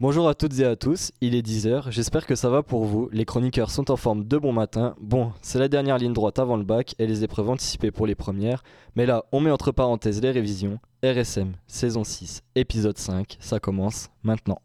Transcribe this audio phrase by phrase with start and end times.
[0.00, 3.08] Bonjour à toutes et à tous, il est 10h, j'espère que ça va pour vous.
[3.10, 4.94] Les chroniqueurs sont en forme de bon matin.
[5.00, 8.14] Bon, c'est la dernière ligne droite avant le bac et les épreuves anticipées pour les
[8.14, 8.62] premières.
[8.94, 10.78] Mais là, on met entre parenthèses les révisions.
[11.02, 14.62] RSM, saison 6, épisode 5, ça commence maintenant.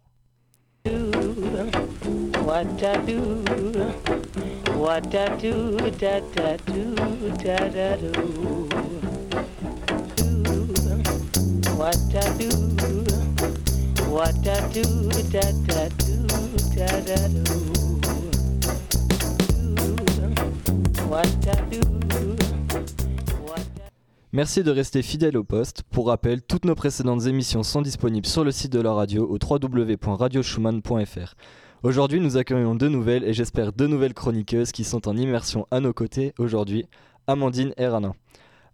[24.31, 25.81] Merci de rester fidèle au poste.
[25.89, 29.39] Pour rappel, toutes nos précédentes émissions sont disponibles sur le site de la radio au
[29.41, 31.33] www.radioschumann.fr.
[31.81, 35.79] Aujourd'hui, nous accueillons deux nouvelles et j'espère deux nouvelles chroniqueuses qui sont en immersion à
[35.79, 36.85] nos côtés aujourd'hui,
[37.25, 38.13] Amandine et Rana.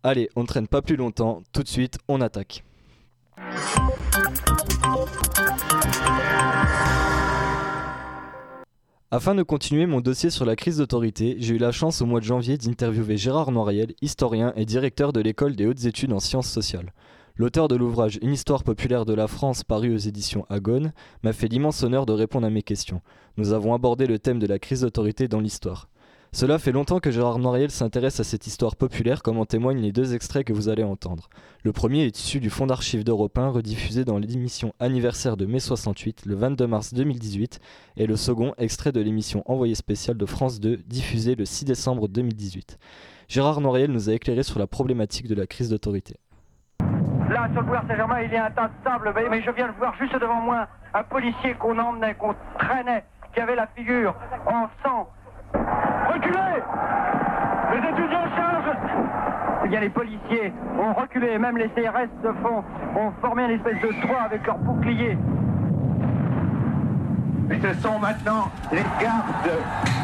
[0.03, 2.65] Allez, on ne traîne pas plus longtemps, tout de suite, on attaque.
[9.11, 12.19] Afin de continuer mon dossier sur la crise d'autorité, j'ai eu la chance au mois
[12.19, 16.49] de janvier d'interviewer Gérard Noiriel, historien et directeur de l'école des hautes études en sciences
[16.49, 16.93] sociales.
[17.35, 21.47] L'auteur de l'ouvrage Une histoire populaire de la France paru aux éditions Agone m'a fait
[21.47, 23.01] l'immense honneur de répondre à mes questions.
[23.35, 25.88] Nous avons abordé le thème de la crise d'autorité dans l'histoire.
[26.31, 29.91] Cela fait longtemps que Gérard Noiriel s'intéresse à cette histoire populaire, comme en témoignent les
[29.91, 31.27] deux extraits que vous allez entendre.
[31.63, 35.59] Le premier est issu du Fonds d'archives d'Europe 1, rediffusé dans l'émission anniversaire de mai
[35.59, 37.59] 68, le 22 mars 2018,
[37.97, 42.07] et le second, extrait de l'émission Envoyé spécial de France 2, diffusée le 6 décembre
[42.07, 42.77] 2018.
[43.27, 46.17] Gérard Noiriel nous a éclairé sur la problématique de la crise d'autorité.
[47.27, 49.67] Là, sur le boulevard Saint-Germain, il y a un tas de sable, mais je viens
[49.67, 54.15] de voir juste devant moi un policier qu'on emmenait, qu'on traînait, qui avait la figure
[54.45, 55.09] en sang
[57.71, 58.75] Les étudiants chargent
[59.71, 62.63] y a les policiers ont reculé, même les CRS de fond
[62.95, 65.17] ont formé une espèce de toit avec leurs boucliers.
[67.51, 69.51] Et ce sont maintenant les gardes,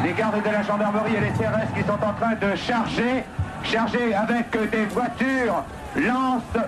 [0.04, 3.24] les gardes de la gendarmerie et les CRS qui sont en train de charger,
[3.62, 5.64] charger avec des voitures,
[5.96, 6.64] lance,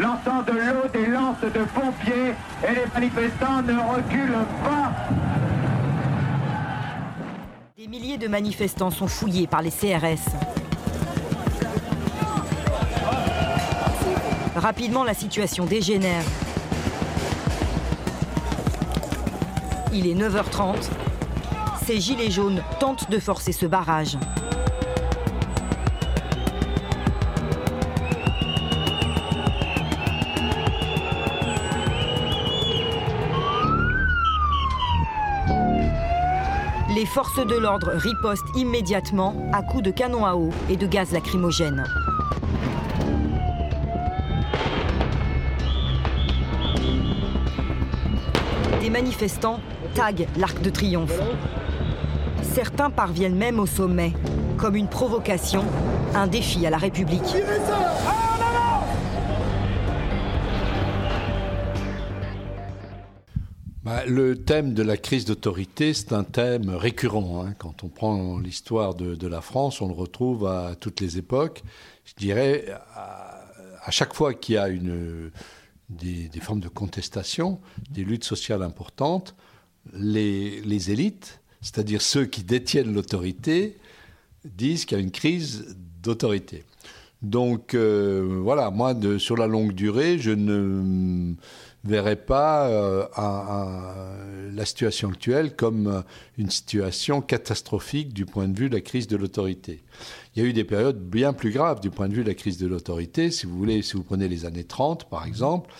[0.00, 5.25] lançant de l'eau, des lances de pompiers, et les manifestants ne reculent pas.
[7.86, 10.18] Des milliers de manifestants sont fouillés par les CRS.
[14.56, 16.24] Rapidement, la situation dégénère.
[19.92, 20.90] Il est 9h30.
[21.84, 24.18] Ces gilets jaunes tentent de forcer ce barrage.
[37.16, 41.82] Forces de l'ordre ripostent immédiatement à coups de canon à eau et de gaz lacrymogène.
[48.82, 49.60] Des manifestants
[49.94, 51.18] taguent l'Arc de Triomphe.
[52.42, 54.12] Certains parviennent même au sommet,
[54.58, 55.64] comme une provocation,
[56.14, 57.34] un défi à la République.
[63.86, 67.46] Bah, le thème de la crise d'autorité, c'est un thème récurrent.
[67.46, 67.54] Hein.
[67.56, 71.62] Quand on prend l'histoire de, la France, on le retrouve à toutes les époques.
[72.04, 72.66] Je dirais,
[72.96, 75.30] à, chaque fois qu'il y a une,
[75.88, 79.36] des, formes de contestation, des luttes sociales importantes,
[79.94, 83.76] les, élites, c'est-à-dire ceux qui détiennent l'autorité,
[84.44, 86.64] disent qu'il y a une crise d'autorité.
[87.22, 91.36] Donc euh, voilà, moi, sur la longue durée, je ne
[91.86, 96.02] verrait pas euh, un, un, la situation actuelle comme
[96.38, 99.82] une situation catastrophique du point de vue de la crise de l'autorité.
[100.34, 102.34] Il y a eu des périodes bien plus graves du point de vue de la
[102.34, 103.30] crise de l'autorité.
[103.30, 105.72] Si vous voulez, si vous prenez les années 30, par exemple,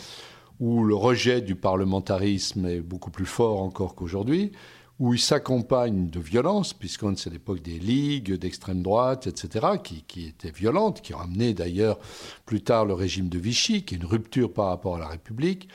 [0.60, 4.52] où le rejet du parlementarisme est beaucoup plus fort encore qu'aujourd'hui,
[4.98, 10.50] où il s'accompagne de violence, puisqu'on c'est l'époque des ligues d'extrême droite, etc., qui, étaient
[10.50, 11.98] violentes, qui ont amené d'ailleurs
[12.46, 15.68] plus tard le régime de Vichy, qui est une rupture par rapport à la République.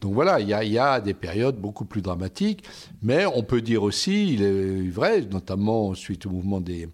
[0.00, 2.64] Donc voilà, il y, a, des périodes beaucoup plus dramatiques,
[3.02, 6.88] mais on peut dire aussi, il est vrai, notamment suite au mouvement des,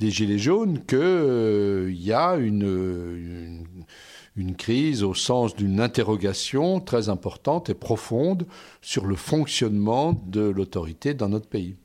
[0.00, 3.62] Gilets jaunes, qu'il euh, y a une
[4.36, 8.46] une crise au sens d'une interrogation très importante et profonde
[8.80, 11.76] sur le fonctionnement de l'autorité dans notre pays.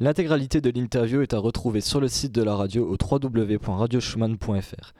[0.00, 4.92] L'intégralité de l'interview est à retrouver sur le site de la radio au www.radioschumann.fr.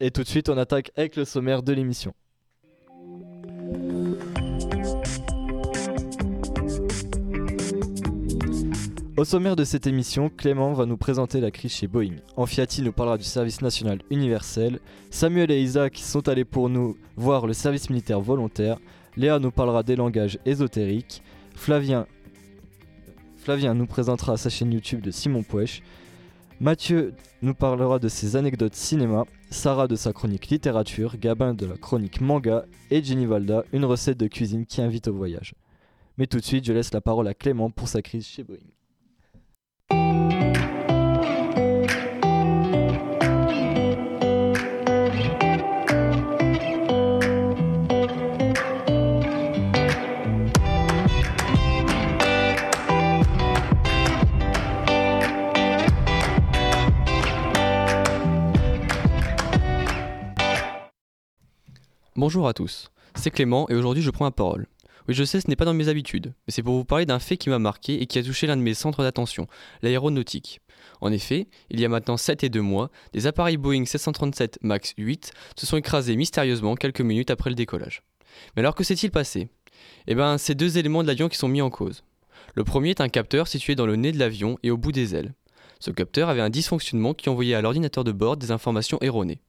[0.00, 2.14] Et tout de suite, on attaque avec le sommaire de l'émission.
[9.16, 12.16] Au sommaire de cette émission, Clément va nous présenter la crise chez Boeing.
[12.36, 14.80] Enfiati nous parlera du service national universel.
[15.10, 18.80] Samuel et Isaac sont allés pour nous voir le service militaire volontaire.
[19.16, 21.22] Léa nous parlera des langages ésotériques.
[21.54, 22.06] Flavien,
[23.74, 25.82] nous présentera sa chaîne YouTube de Simon Pouèche.
[26.58, 31.76] Mathieu nous parlera de ses anecdotes cinéma, Sarah de sa chronique littérature, Gabin de la
[31.76, 35.54] chronique manga et Jenny Valda une recette de cuisine qui invite au voyage.
[36.18, 38.58] Mais tout de suite, je laisse la parole à Clément pour sa crise chez Boeing.
[62.16, 64.68] Bonjour à tous, c'est Clément et aujourd'hui je prends la parole.
[65.08, 67.18] Oui, je sais, ce n'est pas dans mes habitudes, mais c'est pour vous parler d'un
[67.18, 69.48] fait qui m'a marqué et qui a touché l'un de mes centres d'attention,
[69.82, 70.60] l'aéronautique.
[71.00, 74.94] En effet, il y a maintenant 7 et 2 mois, des appareils Boeing 737 MAX
[74.96, 78.04] 8 se sont écrasés mystérieusement quelques minutes après le décollage.
[78.54, 79.48] Mais alors que s'est-il passé?
[80.06, 82.04] Eh bien, c'est deux éléments de l'avion qui sont mis en cause.
[82.54, 85.16] Le premier est un capteur situé dans le nez de l'avion et au bout des
[85.16, 85.34] ailes.
[85.80, 89.40] Ce capteur avait un dysfonctionnement qui envoyait à l'ordinateur de bord des informations erronées.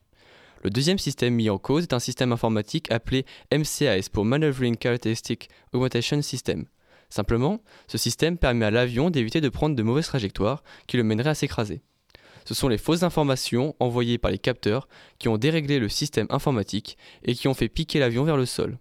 [0.66, 3.24] Le deuxième système mis en cause est un système informatique appelé
[3.54, 6.66] MCAS pour Maneuvering Characteristic Augmentation System.
[7.12, 11.30] Simplement, ce système permet à l'avion d'éviter de prendre de mauvaises trajectoires qui le mèneraient
[11.30, 11.84] à s'écraser.
[12.46, 14.88] Ce sont les fausses informations envoyées par les capteurs
[15.20, 18.80] qui ont déréglé le système informatique et qui ont fait piquer l'avion vers le sol.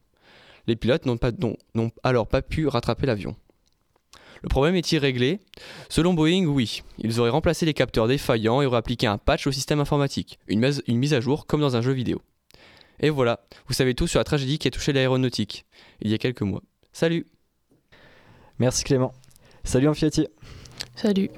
[0.67, 3.37] Les pilotes n'ont alors pas pu rattraper l'avion.
[4.45, 5.41] Le problème est-il réglé?
[5.89, 6.83] Selon Boeing, oui.
[6.99, 10.71] Ils auraient remplacé les capteurs défaillants et auraient appliqué un patch au système informatique, une,
[10.87, 12.21] une mise à jour comme dans un jeu vidéo.
[13.01, 15.65] Et voilà, vous savez tout sur la tragédie qui a touché l'aéronautique,
[16.03, 16.61] il y a quelques mois.
[16.93, 17.27] Salut
[18.59, 19.15] Merci Clément.
[19.65, 20.29] Salut Amfiati.
[20.95, 21.31] Salut.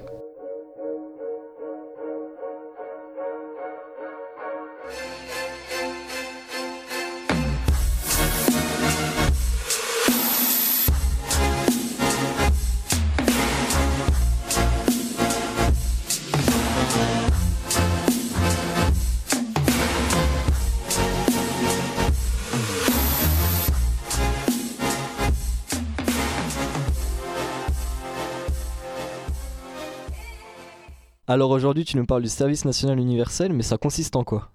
[31.37, 34.49] Alors aujourd'hui, tu nous parles du service national universel, mais ça consiste en quoi?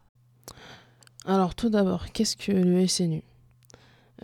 [1.25, 3.23] Alors tout d'abord, qu'est-ce que le SNU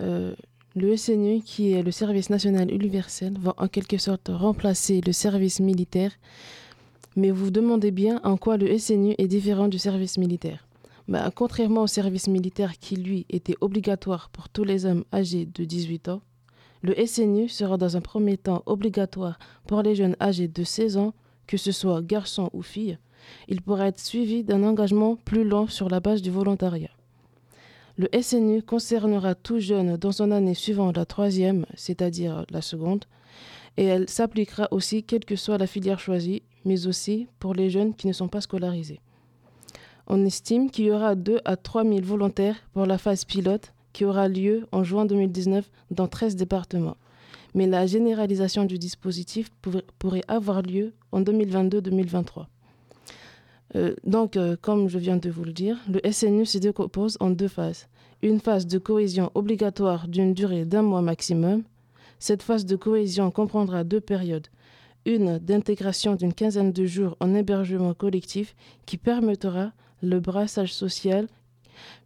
[0.00, 0.34] euh,
[0.74, 5.60] Le SNU, qui est le service national universel, va en quelque sorte remplacer le service
[5.60, 6.10] militaire.
[7.14, 10.66] Mais vous vous demandez bien en quoi le SNU est différent du service militaire.
[11.06, 15.64] Bah, contrairement au service militaire qui, lui, était obligatoire pour tous les hommes âgés de
[15.64, 16.22] 18 ans,
[16.82, 19.38] le SNU sera dans un premier temps obligatoire
[19.68, 21.14] pour les jeunes âgés de 16 ans
[21.48, 22.98] que ce soit garçon ou fille,
[23.48, 26.90] il pourrait être suivi d'un engagement plus long sur la base du volontariat.
[27.96, 33.06] Le SNU concernera tout jeune dans son année suivant la troisième, c'est-à-dire la seconde,
[33.76, 37.94] et elle s'appliquera aussi quelle que soit la filière choisie, mais aussi pour les jeunes
[37.94, 39.00] qui ne sont pas scolarisés.
[40.06, 44.04] On estime qu'il y aura 2 à 3 000 volontaires pour la phase pilote qui
[44.04, 46.96] aura lieu en juin 2019 dans 13 départements
[47.58, 49.50] mais la généralisation du dispositif
[49.98, 52.46] pourrait avoir lieu en 2022-2023.
[53.74, 57.30] Euh, donc, euh, comme je viens de vous le dire, le SNU se décompose en
[57.30, 57.88] deux phases.
[58.22, 61.64] Une phase de cohésion obligatoire d'une durée d'un mois maximum.
[62.20, 64.46] Cette phase de cohésion comprendra deux périodes.
[65.04, 68.54] Une d'intégration d'une quinzaine de jours en hébergement collectif
[68.86, 71.26] qui permettra le brassage social.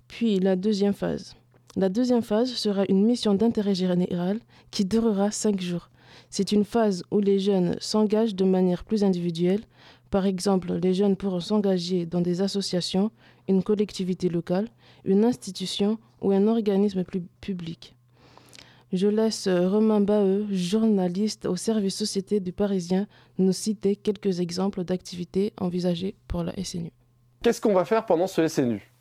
[0.08, 1.36] Puis la deuxième phase
[1.76, 5.88] la deuxième phase sera une mission d'intérêt général qui durera cinq jours.
[6.28, 9.62] C'est une phase où les jeunes s'engagent de manière plus individuelle.
[10.10, 13.10] Par exemple, les jeunes pourront s'engager dans des associations,
[13.48, 14.68] une collectivité locale,
[15.04, 17.94] une institution ou un organisme plus public.
[18.92, 23.06] Je laisse Romain Baheux, journaliste au service société du Parisien,
[23.38, 26.92] nous citer quelques exemples d'activités envisagées pour la SNU.
[27.42, 28.91] Qu'est-ce qu'on va faire pendant ce SNU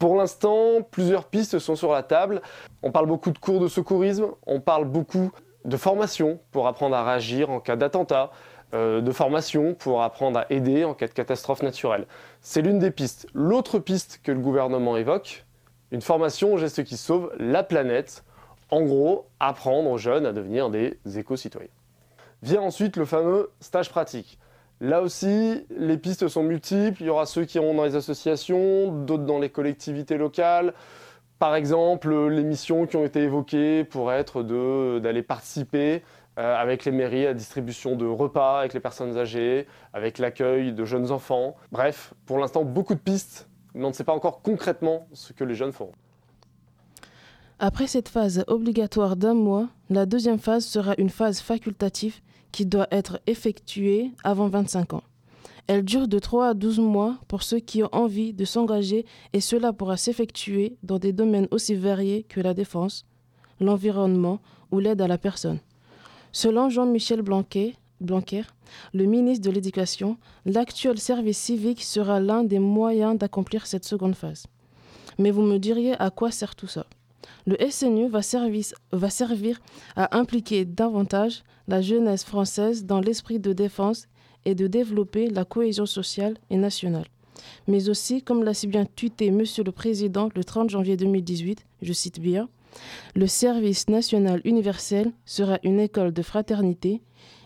[0.00, 2.40] pour l'instant, plusieurs pistes sont sur la table.
[2.82, 5.30] On parle beaucoup de cours de secourisme, on parle beaucoup
[5.66, 8.30] de formation pour apprendre à réagir en cas d'attentat,
[8.72, 12.06] euh, de formation pour apprendre à aider en cas de catastrophe naturelle.
[12.40, 13.26] C'est l'une des pistes.
[13.34, 15.44] L'autre piste que le gouvernement évoque,
[15.90, 18.24] une formation au geste qui sauve la planète.
[18.70, 21.68] En gros, apprendre aux jeunes à devenir des éco-citoyens.
[22.42, 24.38] Vient ensuite le fameux stage pratique.
[24.80, 27.02] Là aussi, les pistes sont multiples.
[27.02, 30.72] Il y aura ceux qui iront dans les associations, d'autres dans les collectivités locales.
[31.38, 34.42] Par exemple, les missions qui ont été évoquées pourraient être
[35.00, 36.02] d'aller participer
[36.38, 40.84] euh, avec les mairies à distribution de repas avec les personnes âgées, avec l'accueil de
[40.84, 41.56] jeunes enfants.
[41.72, 45.44] Bref, pour l'instant, beaucoup de pistes, mais on ne sait pas encore concrètement ce que
[45.44, 45.92] les jeunes feront.
[47.58, 52.20] Après cette phase obligatoire d'un mois, la deuxième phase sera une phase facultative
[52.52, 55.02] qui doit être effectuée avant 25 ans.
[55.66, 59.40] Elle dure de 3 à 12 mois pour ceux qui ont envie de s'engager et
[59.40, 63.04] cela pourra s'effectuer dans des domaines aussi variés que la défense,
[63.60, 64.40] l'environnement
[64.72, 65.60] ou l'aide à la personne.
[66.32, 73.66] Selon Jean-Michel Blanquer, le ministre de l'Éducation, l'actuel service civique sera l'un des moyens d'accomplir
[73.66, 74.46] cette seconde phase.
[75.18, 76.86] Mais vous me diriez à quoi sert tout ça?
[77.46, 79.60] Le SNU va, servir
[79.96, 84.06] à impliquer davantage la jeunesse française dans l'esprit de défense
[84.44, 87.06] et de développer la cohésion sociale et nationale.
[87.66, 91.92] Mais aussi, comme l'a si bien tuté Monsieur le Président le 30 janvier 2018, je
[91.92, 92.48] cite bien,
[93.14, 97.02] le service national universel sera une école de fraternité.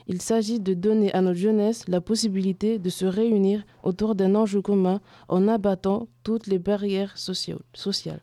[0.06, 4.60] Il s'agit de donner à notre jeunesse la possibilité de se réunir autour d'un enjeu
[4.60, 8.20] commun en abattant toutes les barrières sociales.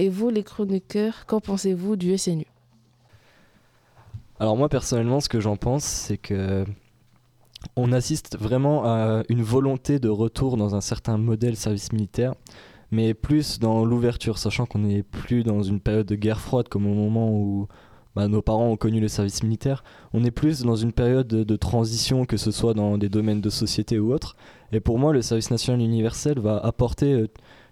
[0.00, 2.46] Et vous, les chroniqueurs, qu'en pensez-vous du SNU
[4.38, 6.64] Alors moi, personnellement, ce que j'en pense, c'est que
[7.76, 12.34] on assiste vraiment à une volonté de retour dans un certain modèle service militaire,
[12.90, 16.86] mais plus dans l'ouverture, sachant qu'on n'est plus dans une période de guerre froide comme
[16.86, 17.68] au moment où
[18.16, 19.84] bah, nos parents ont connu le service militaire.
[20.14, 23.50] On est plus dans une période de, transition, que ce soit dans des domaines de
[23.50, 24.34] société ou autres.
[24.72, 27.28] Et pour moi, le service national universel va apporter euh,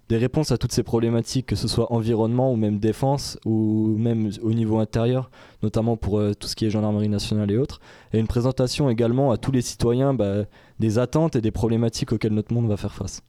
[0.08, 4.30] des réponses à toutes ces problématiques, que ce soit environnement ou même défense, ou même
[4.42, 5.30] au niveau intérieur,
[5.62, 7.80] notamment pour euh, tout ce qui est gendarmerie nationale et autres,
[8.12, 10.44] et une présentation également à tous les citoyens bah,
[10.78, 13.20] des attentes et des problématiques auxquelles notre monde va faire face.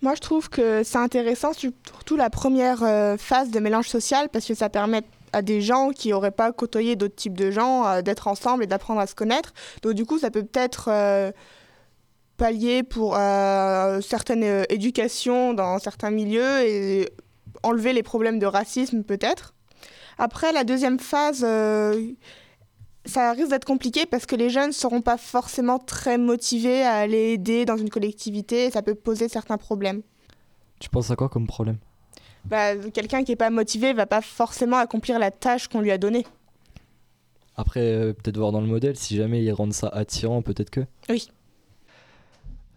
[0.00, 4.44] Moi, je trouve que c'est intéressant, surtout la première euh, phase de mélange social, parce
[4.44, 5.02] que ça permet
[5.32, 8.66] à des gens qui n'auraient pas côtoyé d'autres types de gens euh, d'être ensemble et
[8.66, 9.54] d'apprendre à se connaître.
[9.82, 10.90] Donc, du coup, ça peut peut-être
[12.36, 17.08] pallier pour euh, certaines euh, éducations dans certains milieux et
[17.62, 19.54] enlever les problèmes de racisme peut-être.
[20.18, 22.12] Après, la deuxième phase, euh,
[23.04, 26.96] ça risque d'être compliqué parce que les jeunes ne seront pas forcément très motivés à
[26.96, 30.02] aller aider dans une collectivité et ça peut poser certains problèmes.
[30.80, 31.78] Tu penses à quoi comme problème?
[32.44, 35.98] Bah, Quelqu'un qui n'est pas motivé va pas forcément accomplir la tâche qu'on lui a
[35.98, 36.26] donnée.
[37.56, 40.80] Après, peut-être voir dans le modèle, si jamais ils rendent ça attirant, peut-être que?
[41.08, 41.28] Oui.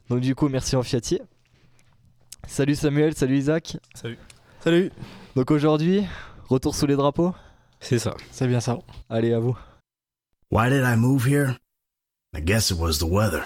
[0.09, 1.19] Donc du coup, merci Enfiati.
[2.47, 3.77] Salut Samuel, salut Isaac.
[3.95, 4.19] Salut.
[4.59, 4.91] Salut.
[5.35, 6.03] Donc aujourd'hui,
[6.47, 7.33] retour sous les drapeaux
[7.79, 8.15] C'est ça.
[8.31, 8.77] C'est bien ça.
[9.09, 9.57] Allez, à vous.
[10.51, 11.55] Why did I move here?
[12.35, 13.45] I guess it was the weather.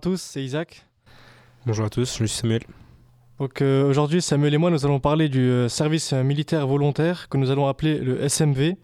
[0.00, 0.86] À tous, c'est Isaac.
[1.66, 2.62] Bonjour à tous, je suis Samuel.
[3.38, 7.36] Donc euh, aujourd'hui, Samuel et moi, nous allons parler du euh, service militaire volontaire que
[7.36, 8.76] nous allons appeler le SMV.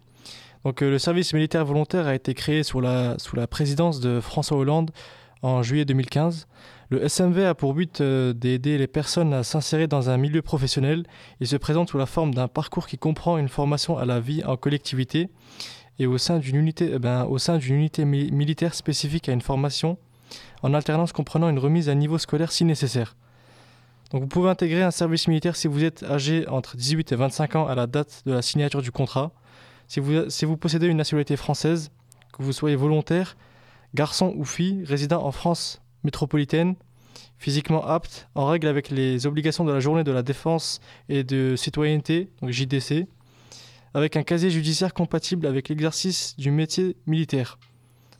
[0.63, 4.19] Donc euh, le service militaire volontaire a été créé sous la, sous la présidence de
[4.19, 4.91] François Hollande
[5.41, 6.47] en juillet 2015.
[6.91, 11.07] Le SMV a pour but d'aider les personnes à s'insérer dans un milieu professionnel.
[11.39, 14.43] Il se présente sous la forme d'un parcours qui comprend une formation à la vie
[14.45, 15.29] en collectivité
[15.97, 19.41] et au sein d'une unité, eh ben, au sein d'une unité militaire spécifique à une
[19.41, 19.97] formation
[20.63, 23.15] en alternance comprenant une remise à niveau scolaire si nécessaire.
[24.13, 27.67] Vous pouvez intégrer un service militaire si vous êtes âgé entre 18 et 25 ans
[27.67, 29.31] à la date de la signature du contrat,
[29.87, 31.91] si vous, si vous possédez une nationalité française,
[32.31, 33.35] que vous soyez volontaire,
[33.95, 36.75] garçon ou fille, résident en France métropolitaine,
[37.37, 41.55] physiquement apte, en règle avec les obligations de la journée de la défense et de
[41.55, 43.07] citoyenneté, donc JDC,
[43.93, 47.57] avec un casier judiciaire compatible avec l'exercice du métier militaire.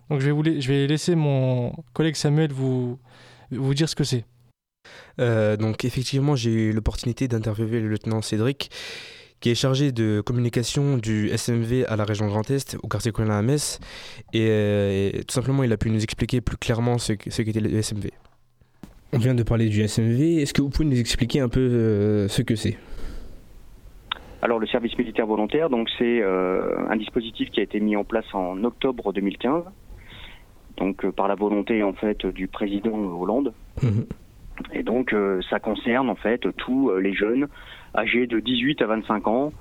[0.10, 2.98] Donc je vais, je vais laisser mon collègue Samuel vous,
[3.52, 4.26] vous dire ce que c'est.
[5.20, 8.70] Euh, donc effectivement, j'ai eu l'opportunité d'interviewer le lieutenant Cédric,
[9.40, 13.38] qui est chargé de communication du SMV à la région Grand Est, au quartier colonel
[13.38, 13.80] à Metz.
[14.34, 18.10] Et, tout simplement, il a pu nous expliquer plus clairement ce, ce qu'était le SMV.
[19.14, 20.42] On vient de parler du SMV.
[20.42, 22.78] Est-ce que vous pouvez nous expliquer un peu euh, ce que c'est?
[24.42, 28.04] Alors le service militaire volontaire, donc c'est euh, un dispositif qui a été mis en
[28.04, 29.64] place en octobre 2015
[30.78, 33.54] donc euh, par la volonté en fait du président Hollande.
[33.82, 34.06] Mhm.
[34.74, 37.48] Et donc euh, ça concerne en fait tous euh, les jeunes
[37.96, 39.52] âgés de 18 à 25 ans,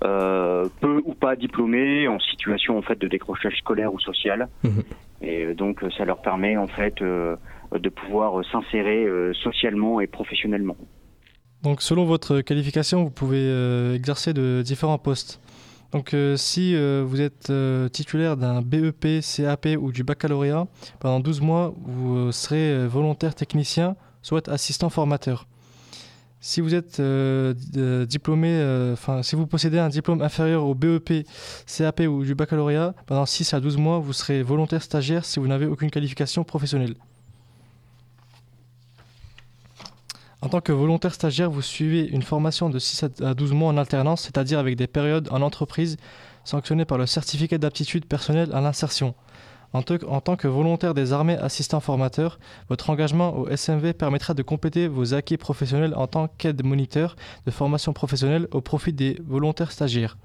[0.00, 4.48] peu ou pas diplômés, en situation en fait de décrochage scolaire ou social.
[4.62, 4.82] Mhm.
[5.22, 9.06] Et donc ça leur permet en fait de pouvoir s'insérer
[9.42, 10.76] socialement et professionnellement.
[11.62, 15.40] Donc selon votre qualification, vous pouvez exercer de différents postes.
[15.94, 20.66] Donc euh, si euh, vous êtes euh, titulaire d'un BEP, CAP ou du baccalauréat,
[20.98, 25.46] pendant 12 mois, vous serez volontaire technicien, soit assistant formateur.
[26.40, 31.26] Si vous êtes diplômé, enfin si vous possédez un diplôme inférieur au BEP,
[31.66, 35.46] CAP ou du baccalauréat, pendant 6 à 12 mois, vous serez volontaire stagiaire si vous
[35.46, 36.96] n'avez aucune qualification professionnelle.
[40.44, 43.78] En tant que volontaire stagiaire, vous suivez une formation de 6 à 12 mois en
[43.78, 45.96] alternance, c'est-à-dire avec des périodes en entreprise
[46.44, 49.14] sanctionnées par le certificat d'aptitude personnelle à l'insertion.
[49.74, 52.38] En, tant que volontaire des armées assistant formateur,
[52.68, 57.50] votre engagement au SMV permettra de compléter vos acquis professionnels en tant qu'aide moniteur de
[57.50, 60.16] formation professionnelle au profit des volontaires stagiaires.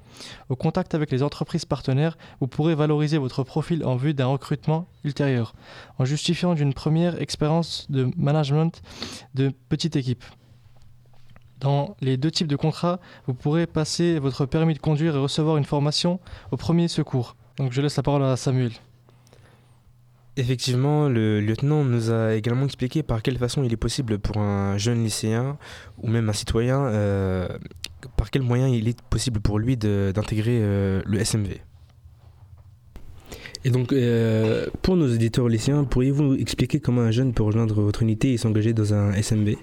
[0.50, 4.86] Au contact avec les entreprises partenaires, vous pourrez valoriser votre profil en vue d'un recrutement
[5.04, 5.56] ultérieur,
[5.98, 8.84] en justifiant d'une première expérience de management
[9.34, 10.24] de petite équipe.
[11.60, 15.58] Dans les deux types de contrats, vous pourrez passer votre permis de conduire et recevoir
[15.58, 16.20] une formation
[16.52, 17.36] au premier secours.
[17.58, 18.74] Donc je laisse la parole à Samuel.
[20.40, 24.78] Effectivement, le lieutenant nous a également expliqué par quelle façon il est possible pour un
[24.78, 25.58] jeune lycéen
[26.02, 27.46] ou même un citoyen, euh,
[28.16, 31.60] par quels moyens il est possible pour lui d'intégrer euh, le SMV.
[33.66, 38.02] Et donc, euh, pour nos éditeurs lycéens, pourriez-vous expliquer comment un jeune peut rejoindre votre
[38.02, 39.58] unité et s'engager dans un SMV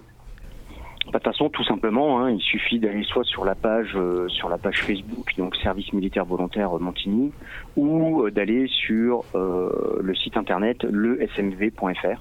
[1.07, 4.49] De toute façon, tout simplement, hein, il suffit d'aller soit sur la page euh, sur
[4.49, 7.33] la page Facebook, donc Service militaire volontaire Montigny,
[7.77, 12.21] ou euh, d'aller sur euh, le site internet lesmv.fr.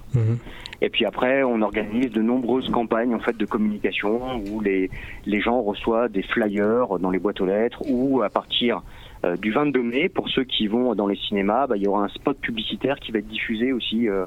[0.82, 4.90] Et puis après, on organise de nombreuses campagnes en fait de communication où les
[5.26, 8.82] les gens reçoivent des flyers dans les boîtes aux lettres ou à partir
[9.26, 12.04] euh, du 22 mai, pour ceux qui vont dans les cinémas, bah, il y aura
[12.04, 14.26] un spot publicitaire qui va être diffusé aussi, euh,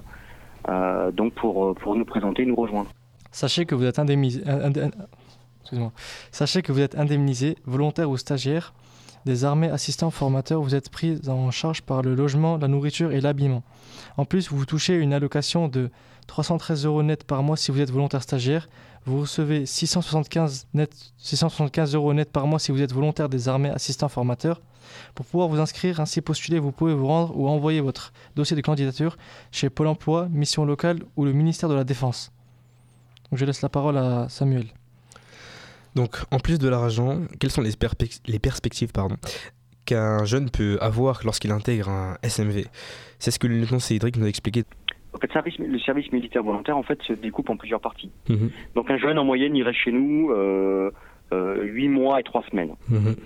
[0.68, 2.90] euh, donc pour pour nous présenter, nous rejoindre.
[3.30, 4.90] Sachez que vous êtes indemnisé, indé- indé-
[5.62, 5.92] excusez-moi.
[6.32, 8.74] Sachez que vous êtes indemnisé, volontaire ou stagiaire
[9.26, 10.62] des armées assistants formateurs.
[10.62, 13.62] Vous êtes pris en charge par le logement, la nourriture et l'habillement.
[14.16, 15.90] En plus, vous touchez une allocation de
[16.26, 18.68] 313 euros net par mois si vous êtes volontaire stagiaire.
[19.04, 23.70] Vous recevez 675, net, 675 euros net par mois si vous êtes volontaire des armées
[23.70, 24.60] assistants formateurs.
[25.14, 28.62] Pour pouvoir vous inscrire, ainsi postuler, vous pouvez vous rendre ou envoyer votre dossier de
[28.62, 29.16] candidature
[29.52, 32.32] chez Pôle emploi, Mission locale ou le ministère de la Défense.
[33.30, 34.64] Donc je laisse la parole à Samuel.
[35.94, 39.16] Donc, en plus de l'argent, quelles sont les, perspec- les perspectives pardon,
[39.84, 42.66] qu'un jeune peut avoir lorsqu'il intègre un SMV
[43.18, 44.64] C'est ce que le lieutenant Cédric nous a expliqué.
[45.14, 48.10] En fait, le service, le service militaire volontaire en fait se découpe en plusieurs parties.
[48.28, 48.50] Mhm.
[48.76, 50.90] Donc un jeune en moyenne il reste chez nous euh,
[51.32, 52.74] euh, 8 mois et 3 semaines.
[52.88, 53.16] Mhm.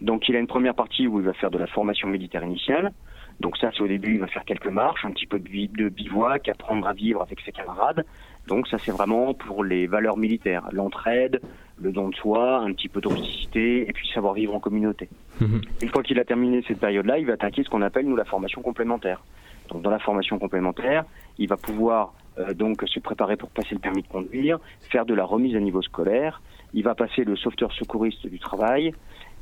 [0.00, 2.92] Donc il a une première partie où il va faire de la formation militaire initiale.
[3.40, 5.68] Donc ça c'est au début il va faire quelques marches, un petit peu de, bi-
[5.68, 8.04] de bivouac, apprendre à vivre avec ses camarades.
[8.46, 11.40] Donc ça c'est vraiment pour les valeurs militaires, l'entraide,
[11.80, 15.08] le don de soi, un petit peu de rusticité et puis savoir vivre en communauté.
[15.40, 18.24] Une fois qu'il a terminé cette période-là, il va attaquer ce qu'on appelle nous la
[18.24, 19.22] formation complémentaire.
[19.68, 21.04] Donc dans la formation complémentaire,
[21.38, 24.58] il va pouvoir euh, donc se préparer pour passer le permis de conduire,
[24.90, 26.40] faire de la remise à niveau scolaire,
[26.72, 28.92] il va passer le sauveteur secouriste du travail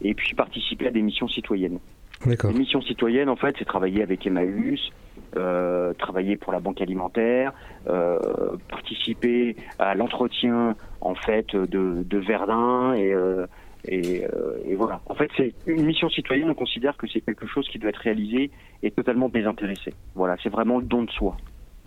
[0.03, 1.79] et puis participer à des missions citoyennes.
[2.27, 4.93] Les missions citoyennes, en fait, c'est travailler avec Emmaüs,
[5.99, 7.53] travailler pour la banque alimentaire,
[7.89, 8.19] euh,
[8.69, 13.47] participer à l'entretien en fait de, de Verdun et, euh,
[13.87, 15.01] et, euh, et voilà.
[15.07, 16.49] En fait, c'est une mission citoyenne.
[16.51, 18.51] On considère que c'est quelque chose qui doit être réalisé
[18.83, 19.93] et totalement désintéressé.
[20.15, 21.37] Voilà, c'est vraiment le don de soi.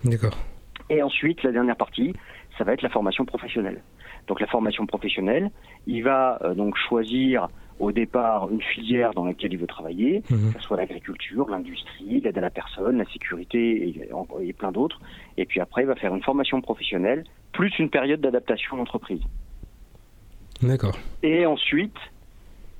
[0.04, 0.36] D'accord.
[0.90, 2.14] Et ensuite, la dernière partie,
[2.56, 3.82] ça va être la formation professionnelle.
[4.26, 5.50] Donc la formation professionnelle,
[5.86, 7.48] il va euh, donc choisir
[7.78, 10.52] au départ une filière dans laquelle il veut travailler, Mhm.
[10.52, 14.10] que ce soit l'agriculture, l'industrie, l'aide à la personne, la sécurité et,
[14.42, 15.00] et plein d'autres.
[15.36, 19.20] Et puis après, il va faire une formation professionnelle, plus une période d'adaptation en entreprise.
[20.62, 20.98] D'accord.
[21.22, 21.96] Et ensuite,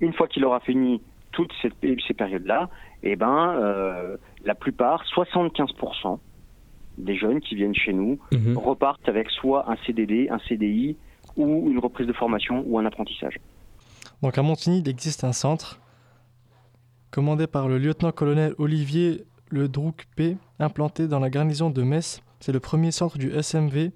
[0.00, 1.00] une fois qu'il aura fini
[1.32, 1.70] toutes ces,
[2.06, 2.68] ces périodes-là,
[3.02, 6.18] eh ben, euh, la plupart, 75%
[6.96, 8.56] des jeunes qui viennent chez nous Mhm.
[8.58, 10.96] repartent avec soit un CDD, un CDI
[11.36, 13.36] ou une reprise de formation ou un apprentissage.
[14.22, 15.80] Donc à Montigny, il existe un centre
[17.10, 22.20] commandé par le lieutenant-colonel Olivier Le Drouc P, implanté dans la garnison de Metz.
[22.40, 23.92] C'est le premier centre du SMV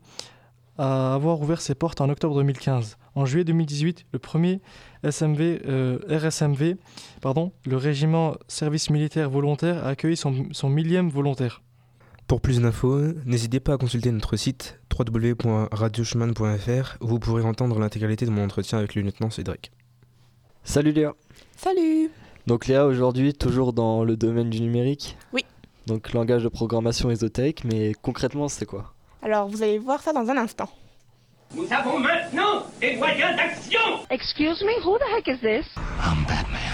[0.79, 2.97] à avoir ouvert ses portes en octobre 2015.
[3.15, 4.63] En juillet 2018, le premier
[5.05, 6.77] SMV, euh, RSMV,
[7.21, 11.63] pardon, le régiment service militaire volontaire, a accueilli son, son millième volontaire.
[12.27, 18.25] Pour plus d'infos, n'hésitez pas à consulter notre site www.radiochemin.fr où vous pourrez entendre l'intégralité
[18.25, 19.73] de mon entretien avec le lieutenant Cédric.
[20.65, 21.15] Salut Léa.
[21.57, 22.11] Salut.
[22.47, 25.17] Donc Léa, aujourd'hui, toujours dans le domaine du numérique.
[25.33, 25.45] Oui.
[25.87, 30.29] Donc langage de programmation ésotérique, mais concrètement, c'est quoi Alors, vous allez voir ça dans
[30.29, 30.69] un instant.
[31.55, 33.81] Nous avons maintenant des moyens d'action.
[34.11, 35.67] Excuse me, who the heck is this
[36.01, 36.73] I'm Batman.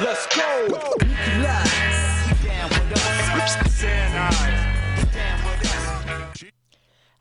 [0.00, 0.78] Let's go.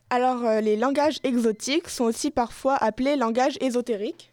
[0.10, 4.32] Alors, euh, les langages exotiques sont aussi parfois appelés langages ésotériques.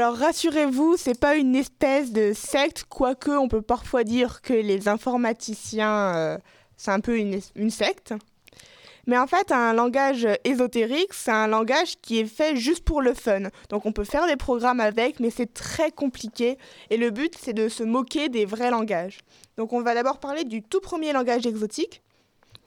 [0.00, 4.88] Alors rassurez-vous, c'est pas une espèce de secte, quoique on peut parfois dire que les
[4.88, 6.38] informaticiens, euh,
[6.78, 8.14] c'est un peu une, une secte.
[9.06, 13.12] Mais en fait, un langage ésotérique, c'est un langage qui est fait juste pour le
[13.12, 13.50] fun.
[13.68, 16.56] Donc on peut faire des programmes avec, mais c'est très compliqué.
[16.88, 19.18] Et le but, c'est de se moquer des vrais langages.
[19.58, 22.00] Donc on va d'abord parler du tout premier langage exotique.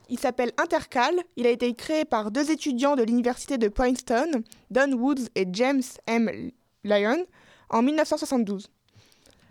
[0.08, 1.16] Il s'appelle Intercal.
[1.34, 5.82] Il a été créé par deux étudiants de l'université de Princeton, Don Woods et James
[6.06, 6.52] M.
[6.84, 7.26] Lyon,
[7.70, 8.68] en 1972.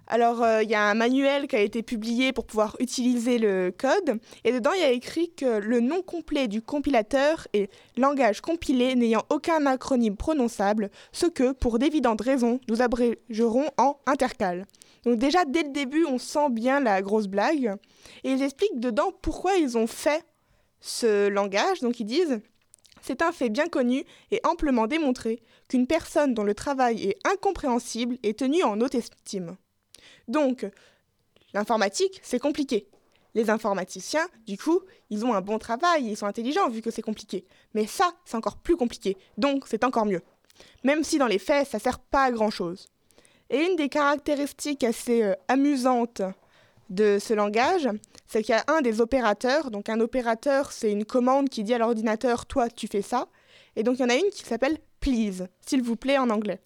[0.08, 3.74] Alors, euh, il y a un manuel qui a été publié pour pouvoir utiliser le
[3.76, 8.42] code, et dedans, il y a écrit que le nom complet du compilateur est langage
[8.42, 14.66] compilé n'ayant aucun acronyme prononçable, ce que, pour d'évidentes raisons, nous abrégerons en intercal.
[15.06, 17.76] Donc déjà, dès le début, on sent bien la grosse blague,
[18.24, 20.26] et ils expliquent dedans pourquoi ils ont fait
[20.82, 21.80] ce langage.
[21.80, 22.42] Donc ils disent
[23.04, 28.18] c'est un fait bien connu et amplement démontré qu'une personne dont le travail est incompréhensible
[28.24, 29.58] est tenue en haute estime.
[30.28, 30.66] Donc,
[31.54, 32.88] l'informatique, c'est compliqué.
[33.36, 37.02] Les informaticiens, du coup, ils ont un bon travail, ils sont intelligents vu que c'est
[37.02, 37.46] compliqué.
[37.74, 40.22] Mais ça, c'est encore plus compliqué, donc c'est encore mieux.
[40.84, 42.88] Même si dans les faits, ça sert pas à grand chose.
[43.50, 46.22] Et une des caractéristiques assez euh, amusantes
[46.94, 47.90] de ce langage,
[48.28, 49.72] c'est qu'il y a un des opérateurs.
[49.72, 53.28] Donc un opérateur, c'est une commande qui dit à l'ordinateur, toi, tu fais ça.
[53.76, 56.60] Et donc il y en a une qui s'appelle please, s'il vous plaît en anglais.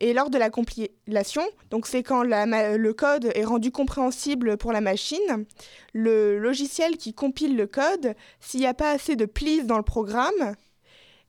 [0.00, 4.80] Et lors de la compilation, donc c'est quand le code est rendu compréhensible pour la
[4.80, 5.46] machine,
[5.92, 9.84] le logiciel qui compile le code, s'il n'y a pas assez de please dans le
[9.84, 10.56] programme,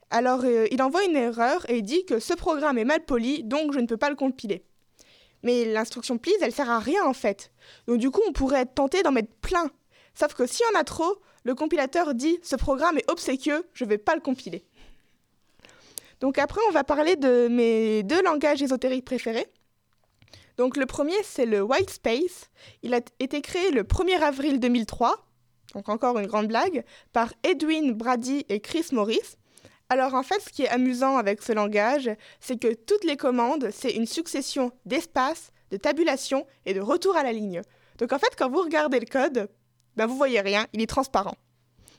[0.09, 3.73] alors euh, il envoie une erreur et dit que ce programme est mal poli, donc
[3.73, 4.63] je ne peux pas le compiler.
[5.45, 7.51] Mais l'instruction please, elle sert à rien en fait.
[7.87, 9.69] Donc du coup, on pourrait être tenté d'en mettre plein.
[10.15, 13.89] Sauf que si on a trop, le compilateur dit ce programme est obséquieux, je ne
[13.89, 14.65] vais pas le compiler.
[16.19, 19.47] Donc après, on va parler de mes deux langages ésotériques préférés.
[20.57, 22.49] Donc le premier, c'est le White Space.
[22.81, 25.27] Il a été créé le 1er avril 2003,
[25.75, 29.37] donc encore une grande blague, par Edwin Brady et Chris Morris.
[29.89, 33.69] Alors en fait, ce qui est amusant avec ce langage, c'est que toutes les commandes,
[33.71, 37.61] c'est une succession d'espaces, de tabulations et de retour à la ligne.
[37.99, 39.49] Donc en fait, quand vous regardez le code,
[39.95, 41.35] ben vous voyez rien, il est transparent.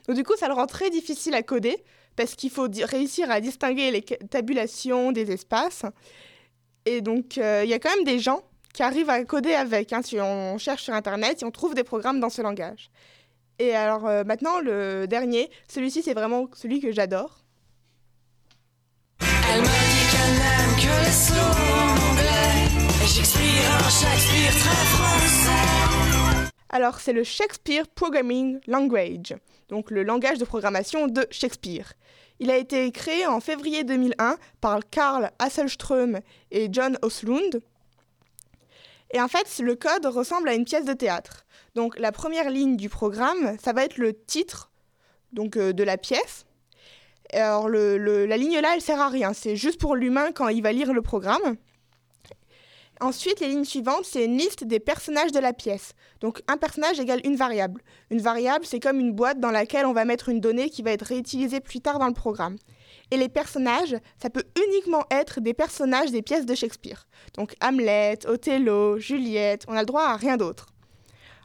[0.07, 1.83] Donc du coup, ça le rend très difficile à coder
[2.15, 5.83] parce qu'il faut réussir à distinguer les tabulations des espaces.
[6.85, 8.41] Et donc, euh, il y a quand même des gens
[8.73, 9.93] qui arrivent à coder avec.
[9.93, 12.89] Hein, si on cherche sur Internet, si on trouve des programmes dans ce langage.
[13.59, 17.43] Et alors euh, maintenant, le dernier, celui-ci, c'est vraiment celui que j'adore.
[19.49, 21.17] Elle dit qu'elle n'aime que les
[22.11, 22.47] anglais.
[23.89, 26.51] Shakespeare très français.
[26.69, 29.35] Alors, c'est le Shakespeare Programming Language,
[29.69, 31.93] donc le langage de programmation de Shakespeare.
[32.39, 36.19] Il a été créé en février 2001 par Karl Hasselström
[36.51, 37.61] et John Oslund.
[39.11, 41.45] Et en fait, le code ressemble à une pièce de théâtre.
[41.73, 44.69] Donc la première ligne du programme, ça va être le titre
[45.31, 46.46] donc, euh, de la pièce.
[47.33, 49.33] Alors la ligne là, elle sert à rien.
[49.33, 51.57] C'est juste pour l'humain quand il va lire le programme.
[52.99, 55.93] Ensuite, les lignes suivantes, c'est une liste des personnages de la pièce.
[56.19, 57.81] Donc un personnage égale une variable.
[58.09, 60.91] Une variable, c'est comme une boîte dans laquelle on va mettre une donnée qui va
[60.91, 62.55] être réutilisée plus tard dans le programme.
[63.11, 67.07] Et les personnages, ça peut uniquement être des personnages des pièces de Shakespeare.
[67.35, 70.65] Donc Hamlet, Othello, Juliette, on a le droit à rien d'autre.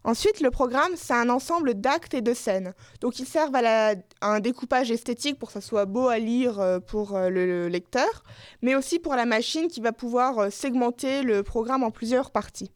[0.04, 2.74] Ensuite, le programme, c'est un ensemble d'actes et de scènes.
[3.00, 6.80] Donc, ils servent à, un découpage esthétique pour que ça soit beau à lire euh,
[6.80, 8.24] pour euh, le, lecteur,
[8.62, 12.72] mais aussi pour la machine qui va pouvoir euh, segmenter le programme en plusieurs parties.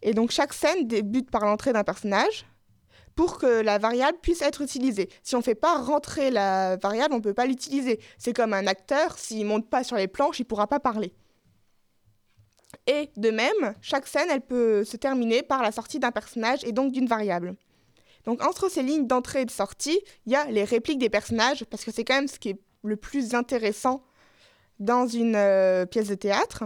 [0.00, 2.46] Et donc, chaque scène débute par l'entrée d'un personnage
[3.14, 5.10] pour que la variable puisse être utilisée.
[5.22, 8.00] Si on ne fait pas rentrer la variable, on ne peut pas l'utiliser.
[8.18, 10.80] C'est comme un acteur, s'il ne monte pas sur les planches, il ne pourra pas
[10.80, 11.14] parler.
[12.86, 16.72] Et de même, chaque scène, elle peut se terminer par la sortie d'un personnage et
[16.72, 17.56] donc d'une variable.
[18.24, 21.64] Donc entre ces lignes d'entrée et de sortie, il y a les répliques des personnages,
[21.64, 24.04] parce que c'est quand même ce qui est le plus intéressant
[24.78, 26.64] dans une euh, pièce de théâtre.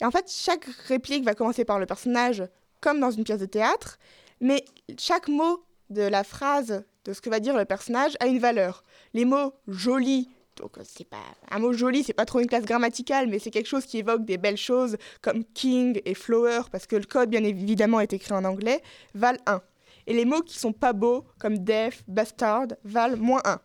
[0.00, 2.44] Et en fait, chaque réplique va commencer par le personnage,
[2.80, 3.98] comme dans une pièce de théâtre,
[4.40, 4.64] mais
[4.98, 8.84] chaque mot de la phrase de ce que va dire le personnage a une valeur.
[9.12, 13.28] Les mots jolis, donc c'est pas un mot joli, c'est pas trop une classe grammaticale,
[13.28, 16.96] mais c'est quelque chose qui évoque des belles choses comme king et flower, parce que
[16.96, 18.82] le code bien évidemment est écrit en anglais,
[19.14, 19.62] valent 1.
[20.06, 23.60] Et les mots qui sont pas beaux, comme def, bastard, valent moins 1.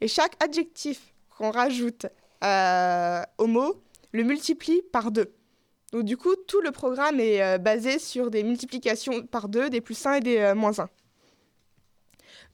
[0.00, 2.06] Et chaque adjectif qu'on rajoute
[2.44, 5.32] euh, au mot le multiplie par 2.
[5.92, 9.80] Donc du coup, tout le programme est euh, basé sur des multiplications par 2, des
[9.80, 10.88] plus 1 et des euh, moins 1.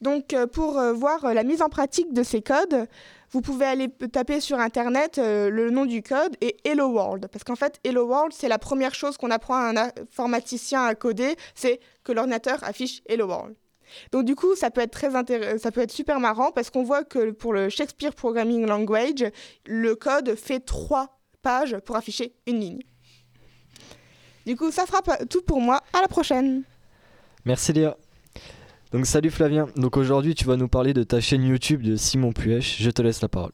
[0.01, 2.87] Donc euh, pour euh, voir euh, la mise en pratique de ces codes,
[3.31, 7.27] vous pouvez aller taper sur internet euh, le nom du code et Hello World.
[7.31, 10.95] Parce qu'en fait, Hello World, c'est la première chose qu'on apprend à un informaticien à
[10.95, 13.55] coder, c'est que l'ordinateur affiche Hello World.
[14.11, 15.11] Donc du coup, ça peut être très
[15.59, 19.25] ça peut être super marrant parce qu'on voit que pour le Shakespeare Programming Language,
[19.65, 22.79] le code fait trois pages pour afficher une ligne.
[24.45, 25.81] Du coup, ça fera tout pour moi.
[25.93, 26.63] À la prochaine.
[27.45, 27.97] Merci Léa.
[28.91, 29.67] Donc salut Flavien.
[29.75, 32.77] Donc aujourd'hui tu vas nous parler de ta chaîne YouTube de Simon Puech.
[32.79, 33.51] Je te laisse la parole.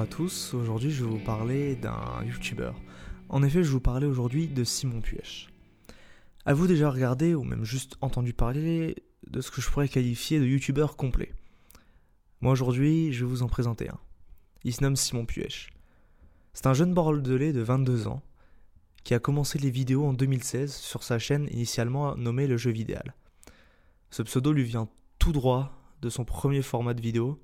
[0.00, 0.54] À tous.
[0.54, 2.74] Aujourd'hui, je vais vous parler d'un youtubeur.
[3.28, 5.48] En effet, je vais vous parler aujourd'hui de Simon Puech.
[6.46, 10.46] Avez-vous déjà regardé ou même juste entendu parler de ce que je pourrais qualifier de
[10.46, 11.34] youtubeur complet
[12.40, 13.98] Moi, aujourd'hui, je vais vous en présenter un.
[14.64, 15.70] Il se nomme Simon Puech.
[16.54, 18.22] C'est un jeune bordelais de 22 ans
[19.04, 23.14] qui a commencé les vidéos en 2016 sur sa chaîne initialement nommée Le Jeu Vidéal.
[24.10, 27.38] Ce pseudo lui vient tout droit de son premier format de vidéo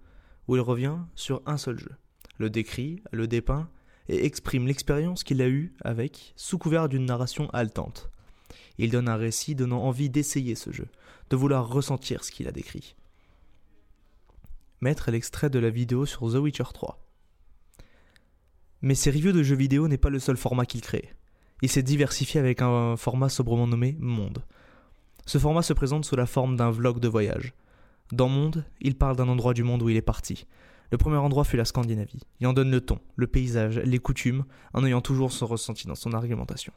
[0.49, 1.93] où il revient sur un seul jeu,
[2.39, 3.69] le décrit, le dépeint
[4.09, 8.11] et exprime l'expérience qu'il a eue avec, sous couvert d'une narration haletante.
[8.79, 10.87] Il donne un récit donnant envie d'essayer ce jeu,
[11.31, 12.95] de vouloir ressentir ce qu'il a décrit.
[14.81, 17.03] Mettre l'extrait de la vidéo sur The Witcher 3.
[18.83, 21.15] Mais ses reviews de jeux vidéo n'est pas le seul format qu'il crée.
[21.63, 24.45] Il s'est diversifié avec un format sobrement nommé Monde.
[25.25, 27.55] Ce format se présente sous la forme d'un vlog de voyage.
[28.13, 30.47] Dans Monde, il parle d'un endroit du monde où il est parti.
[30.91, 32.23] Le premier endroit fut la Scandinavie.
[32.41, 35.95] Il en donne le ton, le paysage, les coutumes, en ayant toujours son ressenti dans
[35.95, 36.73] son argumentation.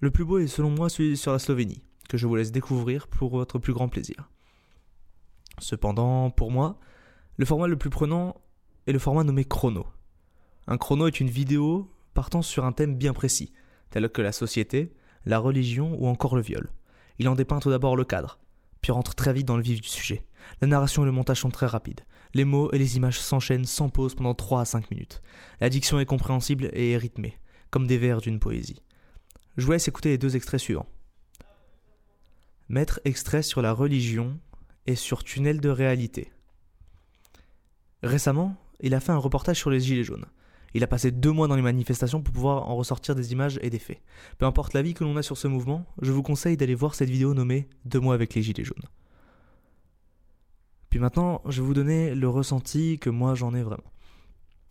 [0.00, 3.08] Le plus beau est selon moi celui sur la Slovénie, que je vous laisse découvrir
[3.08, 4.30] pour votre plus grand plaisir.
[5.58, 6.78] Cependant, pour moi,
[7.36, 8.40] le format le plus prenant
[8.86, 9.86] est le format nommé chrono.
[10.66, 13.52] Un chrono est une vidéo partant sur un thème bien précis,
[13.90, 14.94] tel que la société,
[15.26, 16.70] la religion ou encore le viol.
[17.18, 18.38] Il en dépeint tout d'abord le cadre,
[18.80, 20.24] puis rentre très vite dans le vif du sujet.
[20.60, 22.00] La narration et le montage sont très rapides.
[22.32, 25.22] Les mots et les images s'enchaînent sans pause pendant 3 à 5 minutes.
[25.60, 27.38] La diction est compréhensible et est rythmée,
[27.70, 28.82] comme des vers d'une poésie.
[29.56, 30.88] Je vous laisse écouter les deux extraits suivants.
[32.68, 34.38] Mettre extrait sur la religion
[34.86, 36.30] et sur Tunnel de réalité.
[38.02, 40.26] Récemment, il a fait un reportage sur les Gilets jaunes.
[40.72, 43.70] Il a passé deux mois dans les manifestations pour pouvoir en ressortir des images et
[43.70, 44.00] des faits.
[44.38, 47.10] Peu importe l'avis que l'on a sur ce mouvement, je vous conseille d'aller voir cette
[47.10, 48.86] vidéo nommée Deux mois avec les Gilets jaunes.
[50.90, 53.90] Puis maintenant, je vais vous donner le ressenti que moi j'en ai vraiment.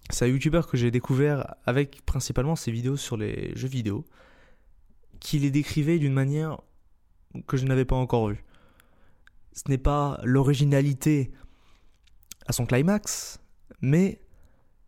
[0.10, 4.06] C'est un youtubeur que j'ai découvert avec principalement ses vidéos sur les jeux vidéo,
[5.20, 6.62] qui les décrivait d'une manière
[7.48, 8.44] que je n'avais pas encore vue.
[9.54, 11.32] Ce n'est pas l'originalité
[12.48, 13.40] à son climax,
[13.82, 14.22] mais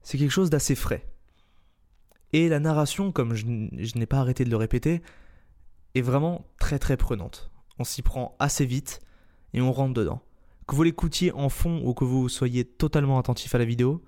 [0.01, 1.07] c'est quelque chose d'assez frais.
[2.33, 5.01] Et la narration, comme je, n'ai pas arrêté de le répéter,
[5.95, 7.51] est vraiment très très prenante.
[7.77, 9.01] On s'y prend assez vite
[9.53, 10.21] et on rentre dedans.
[10.67, 14.03] Que vous l'écoutiez en fond ou que vous soyez totalement attentif à la vidéo,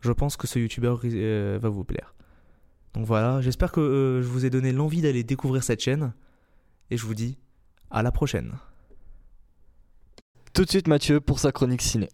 [0.00, 2.14] je pense que ce youtubeur euh, va vous plaire.
[2.94, 6.12] Donc voilà, j'espère que euh, je vous ai donné l'envie d'aller découvrir cette chaîne
[6.90, 7.38] et je vous dis
[7.90, 8.58] à la prochaine.
[10.52, 12.08] Tout de suite Mathieu pour sa chronique ciné.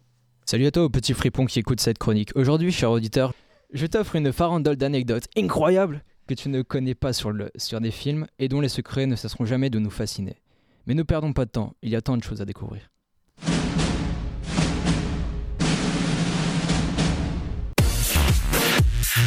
[0.45, 2.33] Salut à toi, petit fripon qui écoute cette chronique.
[2.35, 3.33] Aujourd'hui, cher auditeur,
[3.73, 7.91] je t'offre une farandole d'anecdotes incroyables que tu ne connais pas sur, le, sur des
[7.91, 10.37] films et dont les secrets ne cesseront jamais de nous fasciner.
[10.87, 12.91] Mais ne perdons pas de temps, il y a tant de choses à découvrir.
[19.15, 19.21] Si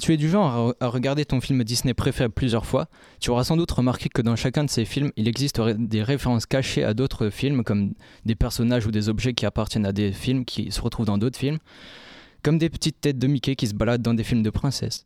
[0.00, 2.88] tu es du genre à, regarder ton film Disney préféré plusieurs fois,
[3.20, 6.46] tu auras sans doute remarqué que dans chacun de ces films, il existe des références
[6.46, 10.44] cachées à d'autres films, comme des personnages ou des objets qui appartiennent à des films
[10.44, 11.58] qui se retrouvent dans d'autres films
[12.46, 15.04] comme des petites têtes de Mickey qui se baladent dans des films de princesses.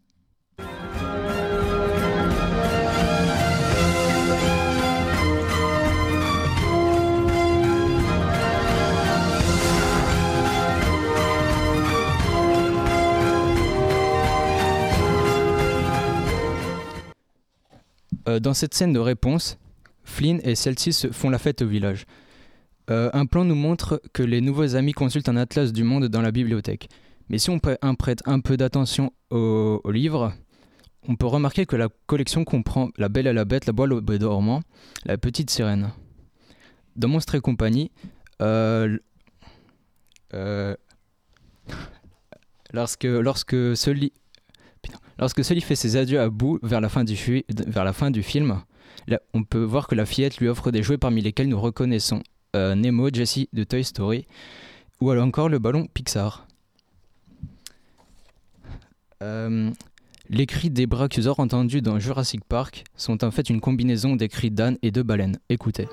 [18.29, 19.57] Euh, dans cette scène de réponse,
[20.05, 22.05] Flynn et celle-ci font la fête au village.
[22.90, 26.20] Euh, un plan nous montre que les nouveaux amis consultent un atlas du monde dans
[26.20, 26.90] la bibliothèque.
[27.30, 30.34] Mais si on prête un peu d'attention au, livre,
[31.06, 34.00] on peut remarquer que la collection comprend La Belle et la Bête, La Boîte au
[34.18, 34.62] dormant,
[35.04, 35.92] La Petite Sirène.
[36.96, 37.92] Dans Monstres et compagnie,
[38.42, 38.98] euh,
[40.34, 40.74] euh,
[42.72, 43.76] lorsque, lorsque
[45.62, 48.60] fait ses adieux à Boo vers la fin du, film,
[49.34, 52.24] on peut voir que la fillette lui offre des jouets parmi lesquels nous reconnaissons
[52.56, 54.26] euh, Nemo, Jessie de Toy Story,
[55.00, 56.48] ou alors encore le ballon Pixar.
[59.22, 59.70] Euh,
[60.28, 64.50] les cris des brachiosaures entendus dans Jurassic Park sont en fait une combinaison des cris
[64.50, 65.38] d'âne et de baleine.
[65.48, 65.88] Écoutez.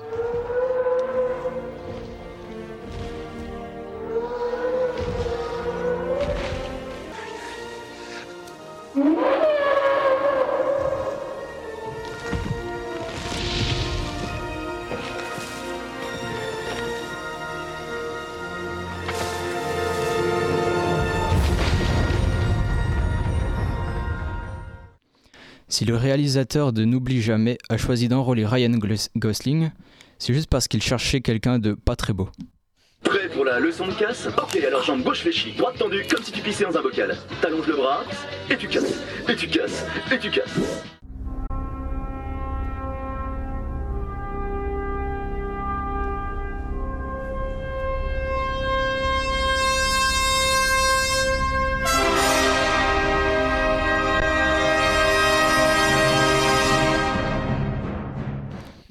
[26.18, 29.70] Réalisateur de N'oublie jamais a choisi d'enrôler Ryan Gos- Gosling,
[30.18, 32.28] c'est juste parce qu'il cherchait quelqu'un de pas très beau.
[33.04, 34.26] Prêt pour la leçon de casse?
[34.36, 37.16] Ok, alors jambe gauche fléchie, droite tendue, comme si tu pissais dans un bocal.
[37.40, 38.02] T'allonges le bras,
[38.50, 40.58] et tu casses, et tu casses, et tu casses.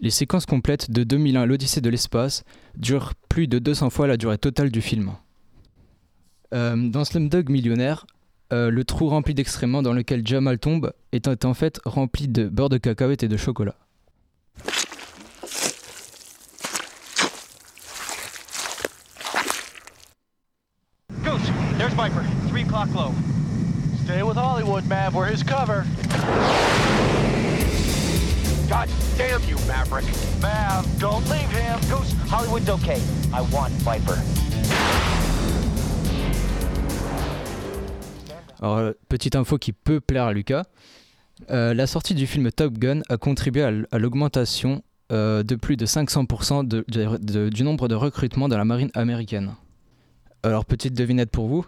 [0.07, 2.45] Les séquences complètes de 2001 L'Odyssée de l'espace
[2.77, 5.11] durent plus de 200 fois la durée totale du film.
[6.53, 8.07] Euh, dans Slumdog Millionnaire,
[8.53, 12.69] euh, le trou rempli d'excréments dans lequel Jamal tombe est en fait rempli de beurre
[12.69, 13.75] de cacahuète et de chocolat.
[21.21, 22.23] Goose, there's Viper.
[22.47, 23.11] Three o'clock low.
[24.05, 25.13] Stay with Hollywood, Mav.
[25.13, 25.83] We're his cover.
[28.69, 30.05] God damn you, Maverick.
[30.41, 31.79] Mav, don't leave him.
[31.89, 32.99] Goose, Hollywood's okay.
[33.33, 34.17] I want Viper.
[38.61, 40.63] Alors, euh, petite info qui peut plaire à Lucas.
[41.51, 45.85] Euh, la sortie du film Top Gun a contribué à, l'augmentation euh, de plus de
[45.85, 49.53] 500% de- de- de- du nombre de recrutements dans la marine américaine.
[50.43, 51.65] Alors, petite devinette pour vous.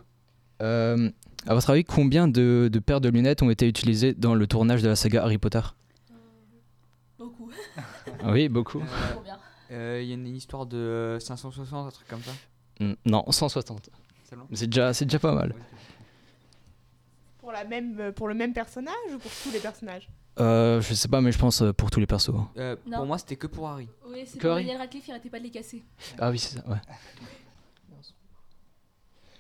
[0.62, 4.90] À votre avis, combien de paires de lunettes ont été utilisées dans le tournage de
[4.90, 5.62] la saga Harry Potter?
[7.50, 8.32] Beaucoup.
[8.32, 8.84] Oui, beaucoup.
[9.72, 12.32] Euh, Il y a une histoire de euh, 560, un truc comme ça.
[12.80, 13.90] Mm, Non, 160.
[14.30, 15.54] Seulement C'est déjà, c'est déjà pas mal.
[17.40, 20.10] Pour, la même, euh, pour le même personnage ou pour tous les personnages?
[20.40, 22.32] Euh, je sais pas, mais je pense euh, pour tous les persos.
[22.58, 23.88] Euh, pour moi, c'était que pour Harry.
[24.08, 25.84] Oui, c'est Que pour Harry Daniel Radcliffe, il arrêtait pas de les casser.
[26.18, 26.78] Ah oui, c'est ça, ouais.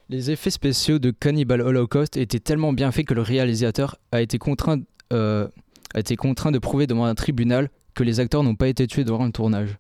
[0.10, 4.39] Les effets spéciaux de Cannibal Holocaust étaient tellement bien faits que le réalisateur a été
[4.39, 4.82] contraint,
[5.13, 5.48] euh,
[5.93, 7.69] a été contraint de prouver devant un tribunal
[8.00, 9.76] que les acteurs n'ont pas été tués durant le tournage.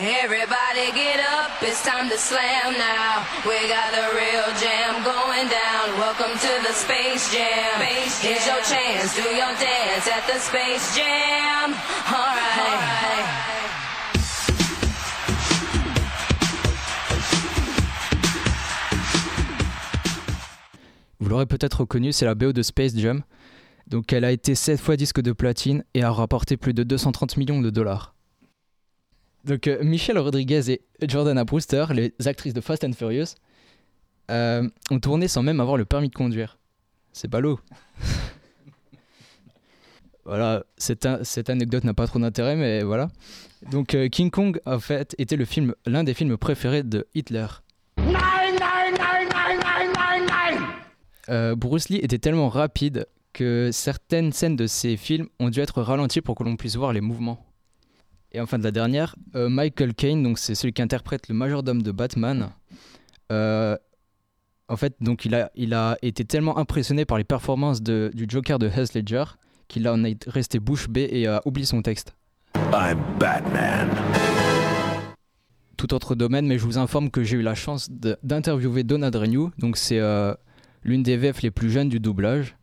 [0.00, 3.20] Everybody get up, it's time to slam now.
[3.44, 6.00] We got the real jam going down.
[6.00, 7.82] Welcome to the Space Jam.
[7.82, 11.74] Here's your chance, do your dance at the Space Jam.
[12.08, 13.61] Alright.
[21.22, 23.22] Vous l'aurez peut-être reconnu, c'est la BO de Space Jam.
[23.86, 27.36] Donc elle a été 7 fois disque de platine et a rapporté plus de 230
[27.36, 28.16] millions de dollars.
[29.44, 33.36] Donc euh, Michelle Rodriguez et Jordana Brewster, les actrices de Fast and Furious,
[34.32, 36.58] euh, ont tourné sans même avoir le permis de conduire.
[37.12, 37.60] C'est ballot.
[40.24, 41.06] voilà, cette,
[41.48, 43.12] anecdote n'a pas trop d'intérêt, mais voilà.
[43.70, 45.38] Donc euh, King Kong, en fait, était
[45.86, 47.46] l'un des films préférés de Hitler.
[51.28, 55.80] Euh, Bruce Lee était tellement rapide que certaines scènes de ses films ont dû être
[55.82, 57.44] ralenties pour que l'on puisse voir les mouvements.
[58.32, 61.82] Et enfin de la dernière, euh, Michael Caine, donc c'est celui qui interprète le majordome
[61.82, 62.50] de Batman.
[63.30, 63.76] Euh,
[64.68, 68.26] en fait, donc il a, il a été tellement impressionné par les performances de- du
[68.28, 69.24] Joker de Heath Ledger
[69.68, 72.14] qu'il en est resté bouche bée et a oublié son texte.
[72.72, 73.88] I'm Batman.
[75.76, 79.50] Tout autre domaine, mais je vous informe que j'ai eu la chance d'interviewer Donald Renew,
[79.58, 80.32] donc c'est euh,
[80.84, 82.56] l'une des VF les plus jeunes du doublage.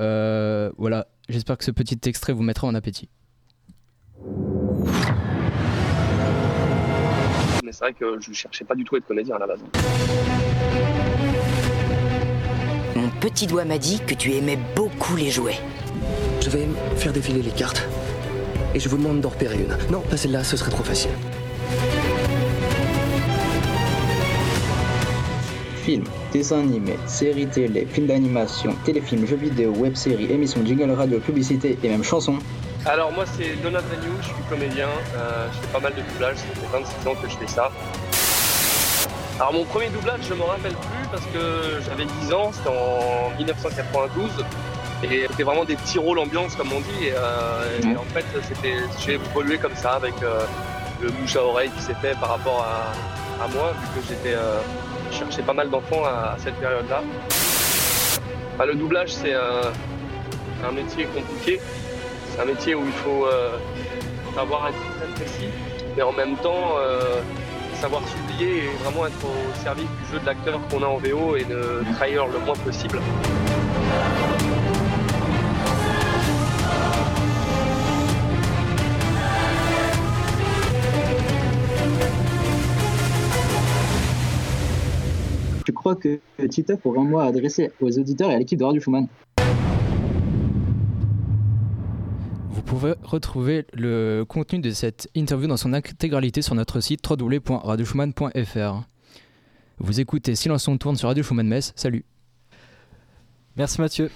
[0.00, 3.08] Euh, voilà, j'espère que ce petit extrait vous mettra en appétit.
[7.64, 9.60] Mais c'est vrai que je cherchais pas du tout à être comédien à la base.
[12.96, 15.58] Mon petit doigt m'a dit que tu aimais beaucoup les jouets.
[16.40, 16.66] Je vais
[16.96, 17.86] faire défiler les cartes.
[18.74, 19.76] Et je vous demande d'en repérer une.
[19.92, 21.10] Non, pas celle-là, ce serait trop facile.
[25.84, 31.78] Films, dessins animés, séries télé, films d'animation, téléfilms, jeux vidéo, web-séries, émissions, jingle radio, publicité
[31.82, 32.38] et même chansons.
[32.86, 36.36] Alors moi c'est Donald Renew, je suis comédien, euh, je fais pas mal de doublage,
[36.36, 37.70] ça fait 26 ans que je fais ça.
[39.38, 43.36] Alors mon premier doublage je m'en rappelle plus parce que j'avais 10 ans, c'était en
[43.38, 44.30] 1992
[45.02, 48.24] et c'était vraiment des petits rôles ambiance comme on dit et, euh, et en fait
[48.48, 50.40] c'était j'ai évolué comme ça avec euh,
[51.02, 52.92] le bouche à oreille qui s'est fait par rapport à,
[53.40, 54.60] à moi vu que j'étais euh,
[55.10, 57.02] cherchais pas mal d'enfants à, cette période-là.
[58.54, 59.34] Enfin, le doublage c'est
[60.60, 61.60] c'est un métier compliqué.
[62.30, 63.56] C'est un métier où il faut euh,
[64.34, 65.48] savoir être très précis,
[65.96, 67.20] mais en même temps euh,
[67.80, 71.36] savoir s'oublier et vraiment être au service du jeu de l'acteur qu'on a en VO
[71.36, 73.00] et de trahir le moins possible.
[85.80, 86.20] Crois que
[86.50, 89.08] Titeuf aurait un mot à adresser aux auditeurs et à l'équipe de Radio Schumann.
[92.50, 98.82] Vous pouvez retrouver le contenu de cette interview dans son intégralité sur notre site www.radioschumann.fr.
[99.78, 101.72] Vous écoutez Silence on tourne sur Radio Schumann Metz.
[101.74, 102.04] Salut.
[103.56, 104.10] Merci Mathieu.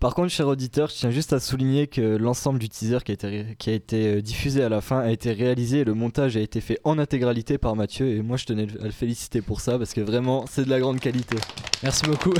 [0.00, 3.14] Par contre, cher auditeur, je tiens juste à souligner que l'ensemble du teaser qui a
[3.14, 5.92] été, ré- qui a été euh, diffusé à la fin a été réalisé et le
[5.92, 8.08] montage a été fait en intégralité par Mathieu.
[8.08, 10.80] Et moi, je tenais à le féliciter pour ça parce que vraiment, c'est de la
[10.80, 11.36] grande qualité.
[11.82, 12.32] Merci beaucoup.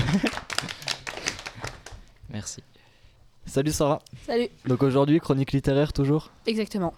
[2.31, 2.63] Merci.
[3.45, 4.01] Salut Sarah.
[4.27, 4.49] Salut.
[4.67, 6.31] Donc aujourd'hui, chronique littéraire toujours?
[6.47, 6.95] Exactement.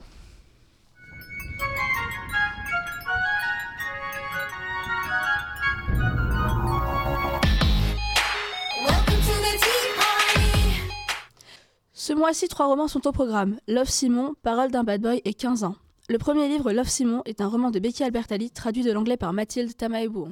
[12.04, 13.58] Ce mois-ci, trois romans sont au programme.
[13.68, 15.76] Love Simon, Parole d'un bad boy et 15 ans.
[16.08, 19.32] Le premier livre, Love Simon, est un roman de Becky Albertalli, traduit de l'anglais par
[19.32, 20.26] Mathilde Tamaebou.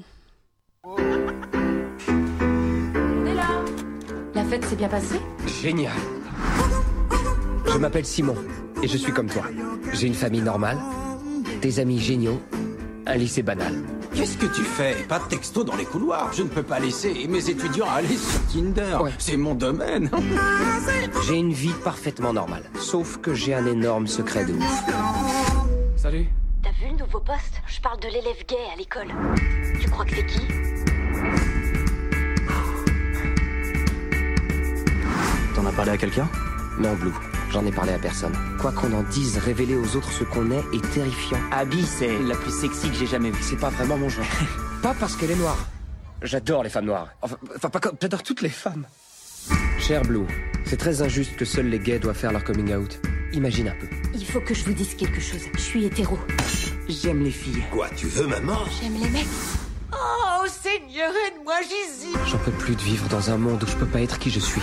[4.34, 5.20] La fête s'est bien passée?
[5.62, 5.94] Génial.
[7.72, 8.34] Je m'appelle Simon
[8.82, 9.44] et je suis comme toi.
[9.92, 10.78] J'ai une famille normale,
[11.62, 12.40] des amis géniaux,
[13.06, 13.76] un lycée banal.
[14.14, 14.94] Qu'est-ce que tu fais?
[15.08, 16.32] Pas de texto dans les couloirs.
[16.32, 18.98] Je ne peux pas laisser mes étudiants aller sur Tinder.
[19.18, 20.10] C'est mon domaine.
[21.26, 24.82] J'ai une vie parfaitement normale, sauf que j'ai un énorme secret de ouf.
[25.96, 26.26] Salut.
[26.62, 27.62] T'as vu le nouveau poste?
[27.66, 29.08] Je parle de l'élève gay à l'école.
[29.80, 30.46] Tu crois que c'est qui?
[35.54, 36.28] T'en as parlé à quelqu'un?
[36.78, 37.12] Non, Blue.
[37.50, 38.32] J'en ai parlé à personne.
[38.60, 41.38] Quoi qu'on en dise, révéler aux autres ce qu'on est est terrifiant.
[41.50, 43.42] Abby, c'est la plus sexy que j'ai jamais vue.
[43.42, 44.24] C'est pas vraiment mon genre.
[44.82, 45.58] pas parce qu'elle est noire.
[46.22, 47.08] J'adore les femmes noires.
[47.22, 47.96] Enfin, enfin, pas comme.
[48.00, 48.86] J'adore toutes les femmes.
[49.80, 50.26] Cher Blue,
[50.64, 53.00] c'est très injuste que seuls les gays doivent faire leur coming out.
[53.32, 53.88] Imagine un peu.
[54.14, 55.42] Il faut que je vous dise quelque chose.
[55.54, 56.18] Je suis hétéro.
[56.88, 57.62] J'aime les filles.
[57.72, 59.26] Quoi, tu veux maman J'aime les mecs.
[59.92, 63.86] Oh Seigneur, aide-moi Jésus J'en peux plus de vivre dans un monde où je peux
[63.86, 64.62] pas être qui je suis.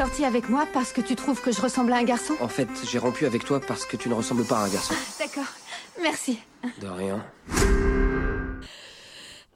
[0.00, 2.32] T'es sorti avec moi parce que tu trouves que je ressemble à un garçon?
[2.40, 4.94] En fait, j'ai rompu avec toi parce que tu ne ressembles pas à un garçon.
[5.18, 5.52] D'accord,
[6.00, 6.38] merci.
[6.80, 7.22] De rien.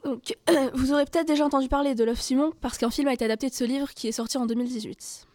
[0.05, 0.37] Donc,
[0.75, 3.49] vous aurez peut-être déjà entendu parler de Love Simon parce qu'un film a été adapté
[3.49, 5.27] de ce livre qui est sorti en 2018.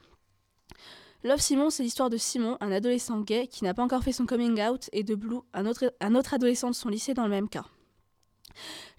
[1.23, 4.27] Love Simon, c'est l'histoire de Simon, un adolescent gay qui n'a pas encore fait son
[4.27, 7.31] coming out, et de Blue, un autre, un autre adolescent de son lycée dans le
[7.31, 7.65] même cas.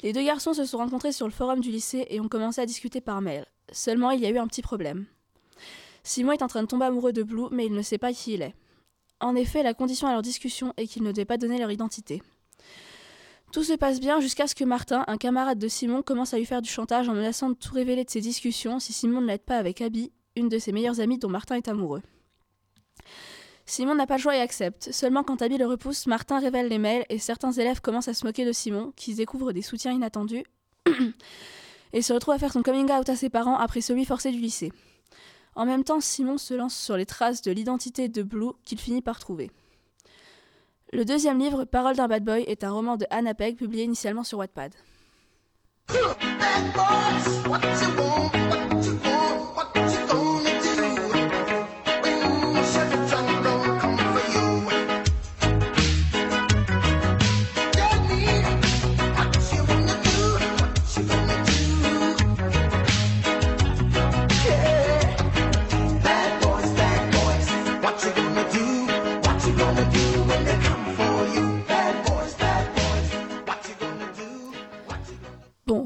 [0.02, 2.66] Les deux garçons se sont rencontrés sur le forum du lycée et ont commencé à
[2.66, 3.46] discuter par mail.
[3.70, 5.06] Seulement, il y a eu un petit problème.
[6.03, 8.34] Simon est en train de tomber amoureux de Blue, mais il ne sait pas qui
[8.34, 8.55] il est.
[9.20, 12.22] En effet, la condition à leur discussion est qu'ils ne devaient pas donner leur identité.
[13.53, 16.46] Tout se passe bien jusqu'à ce que Martin, un camarade de Simon, commence à lui
[16.46, 19.42] faire du chantage en menaçant de tout révéler de ses discussions si Simon ne l'aide
[19.42, 22.03] pas avec Abby, une de ses meilleures amies dont Martin est amoureux.
[23.66, 24.90] Simon n'a pas le choix et accepte.
[24.92, 28.24] Seulement quand Abby le repousse, Martin révèle les mails et certains élèves commencent à se
[28.24, 30.44] moquer de Simon, qui découvre des soutiens inattendus
[31.92, 34.38] et se retrouve à faire son coming out à ses parents après celui forcé du
[34.38, 34.72] lycée.
[35.61, 39.02] En même temps, Simon se lance sur les traces de l'identité de Blue qu'il finit
[39.02, 39.50] par trouver.
[40.90, 44.24] Le deuxième livre, Parole d'un bad boy, est un roman de Anna Pegg publié initialement
[44.24, 44.72] sur Wattpad.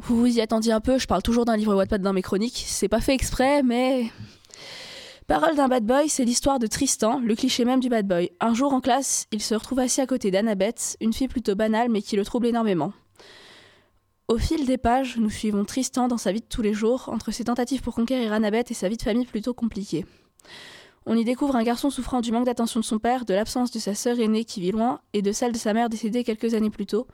[0.06, 2.64] Vous vous y attendiez un peu, je parle toujours d'un livre Wattpad dans mes chroniques,
[2.66, 4.10] c'est pas fait exprès, mais...
[5.26, 8.30] Parole d'un bad boy, c'est l'histoire de Tristan, le cliché même du bad boy.
[8.40, 11.88] Un jour en classe, il se retrouve assis à côté d'Annabeth, une fille plutôt banale
[11.88, 12.92] mais qui le trouble énormément.
[14.28, 17.30] Au fil des pages, nous suivons Tristan dans sa vie de tous les jours, entre
[17.30, 20.04] ses tentatives pour conquérir Annabeth et sa vie de famille plutôt compliquée.
[21.06, 23.78] On y découvre un garçon souffrant du manque d'attention de son père, de l'absence de
[23.78, 26.70] sa sœur aînée qui vit loin et de celle de sa mère décédée quelques années
[26.70, 27.06] plus tôt,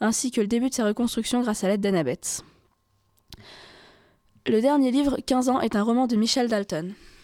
[0.00, 2.42] ainsi que le début de sa reconstruction grâce à l'aide d'Annabeth.
[4.46, 6.94] Le dernier livre, 15 ans, est un roman de Michel Dalton.«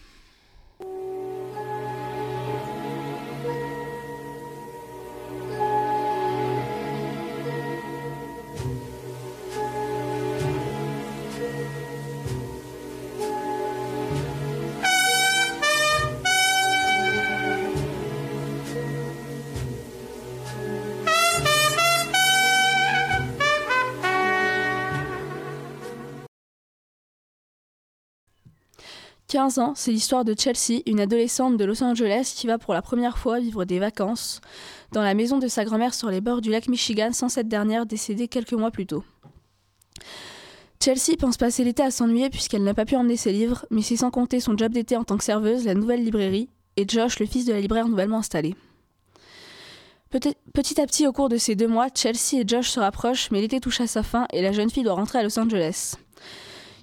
[29.33, 32.83] 15 ans, c'est l'histoire de Chelsea, une adolescente de Los Angeles qui va pour la
[32.83, 34.41] première fois vivre des vacances
[34.91, 37.87] dans la maison de sa grand-mère sur les bords du lac Michigan sans cette dernière
[37.87, 39.03] décédée quelques mois plus tôt.
[40.79, 43.95] Chelsea pense passer l'été à s'ennuyer puisqu'elle n'a pas pu emmener ses livres, mais c'est
[43.95, 47.25] sans compter son job d'été en tant que serveuse, la nouvelle librairie, et Josh, le
[47.25, 48.53] fils de la libraire nouvellement installé.
[50.11, 53.31] Petit, petit à petit, au cours de ces deux mois, Chelsea et Josh se rapprochent,
[53.31, 55.95] mais l'été touche à sa fin et la jeune fille doit rentrer à Los Angeles.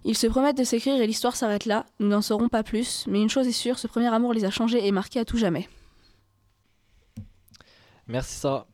[0.05, 3.21] Ils se promettent de s'écrire et l'histoire s'arrête là, nous n'en saurons pas plus, mais
[3.21, 5.69] une chose est sûre, ce premier amour les a changés et marqués à tout jamais.
[8.07, 8.67] Merci Sarah.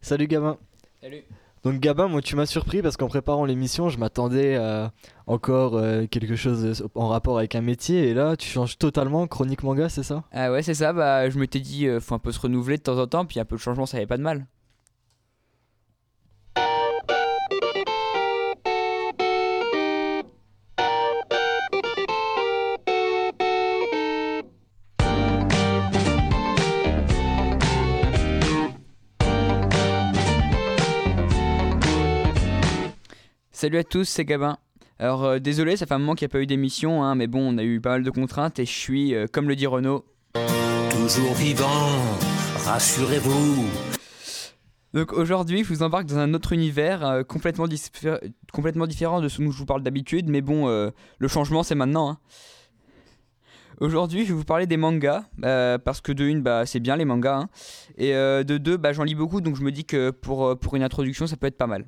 [0.00, 0.58] Salut Gabin.
[1.00, 1.22] Salut.
[1.62, 4.92] Donc Gabin, moi tu m'as surpris parce qu'en préparant l'émission, je m'attendais à
[5.28, 9.62] encore euh, quelque chose en rapport avec un métier et là tu changes totalement chronique
[9.62, 10.24] manga, c'est ça?
[10.32, 12.82] Ah ouais, c'est ça, bah je m'étais dit euh, faut un peu se renouveler de
[12.82, 14.48] temps en temps, puis un peu de changement ça avait pas de mal.
[33.62, 34.58] Salut à tous, c'est Gabin.
[34.98, 37.28] Alors euh, désolé, ça fait un moment qu'il n'y a pas eu d'émission, hein, mais
[37.28, 39.68] bon, on a eu pas mal de contraintes et je suis, euh, comme le dit
[39.68, 40.04] Renaud,
[40.90, 41.68] Toujours vivant,
[42.64, 43.68] rassurez-vous.
[44.94, 49.52] Donc aujourd'hui, je vous embarque dans un autre univers euh, complètement, différent de ce dont
[49.52, 52.10] je vous parle d'habitude, mais bon, le changement c'est maintenant.
[52.10, 52.18] hein.
[53.78, 56.96] Aujourd'hui, je vais vous parler des mangas, euh, parce que de une, bah, c'est bien
[56.96, 57.48] les mangas, hein,
[57.96, 60.74] et euh, de deux, bah, j'en lis beaucoup, donc je me dis que pour, pour
[60.74, 61.86] une introduction, ça peut être pas mal.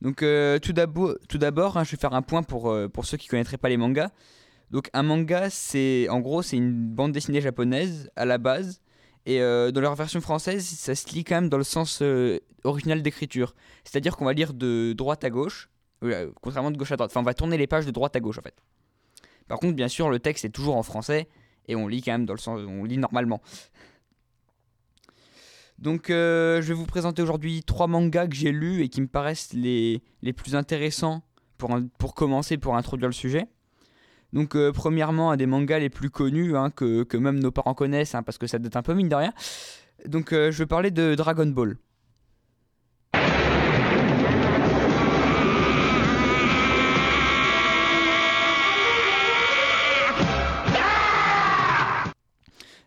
[0.00, 3.04] Donc euh, tout d'abo- tout d'abord, hein, je vais faire un point pour, euh, pour
[3.04, 4.10] ceux qui connaîtraient pas les mangas.
[4.70, 8.80] Donc un manga, c'est en gros c'est une bande dessinée japonaise à la base,
[9.26, 12.02] et euh, dans leur version française, ça se lit quand même dans le sens
[12.64, 13.54] original d'écriture.
[13.84, 15.68] C'est-à-dire qu'on va lire de droite à gauche,
[16.40, 17.10] contrairement de gauche à droite.
[17.10, 18.54] Enfin, on va tourner les pages de droite à gauche en fait.
[19.48, 21.28] Par contre, bien sûr, le texte est toujours en français
[21.66, 23.40] et on lit quand même dans le sens, on lit normalement.
[25.78, 29.06] Donc, euh, je vais vous présenter aujourd'hui trois mangas que j'ai lus et qui me
[29.06, 30.02] paraissent les,
[30.36, 31.22] plus intéressants
[31.56, 33.46] pour, commencer, pour introduire le sujet.
[34.32, 38.16] Donc, euh, premièrement, un des mangas les plus connus hein, que, même nos parents connaissent,
[38.16, 39.32] hein, parce que ça date un peu mine de rien.
[40.04, 41.76] Donc, euh, je vais parler de Dragon Ball.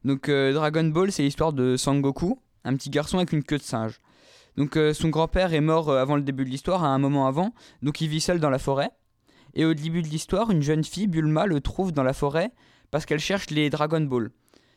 [0.04, 4.00] Donc Dragon Ball, c'est l'histoire de Sangoku, un petit garçon avec une queue de singe.
[4.58, 7.28] Donc euh, son grand-père est mort euh, avant le début de l'histoire, à un moment
[7.28, 8.90] avant, donc il vit seul dans la forêt.
[9.54, 12.52] Et au début de l'histoire, une jeune fille, Bulma, le trouve dans la forêt
[12.90, 14.30] parce qu'elle cherche les Dragon Ball.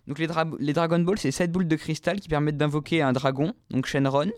[0.06, 3.12] Donc les, dra- les Dragon Ball, c'est sept boules de cristal qui permettent d'invoquer un
[3.12, 4.30] dragon, donc Shenron,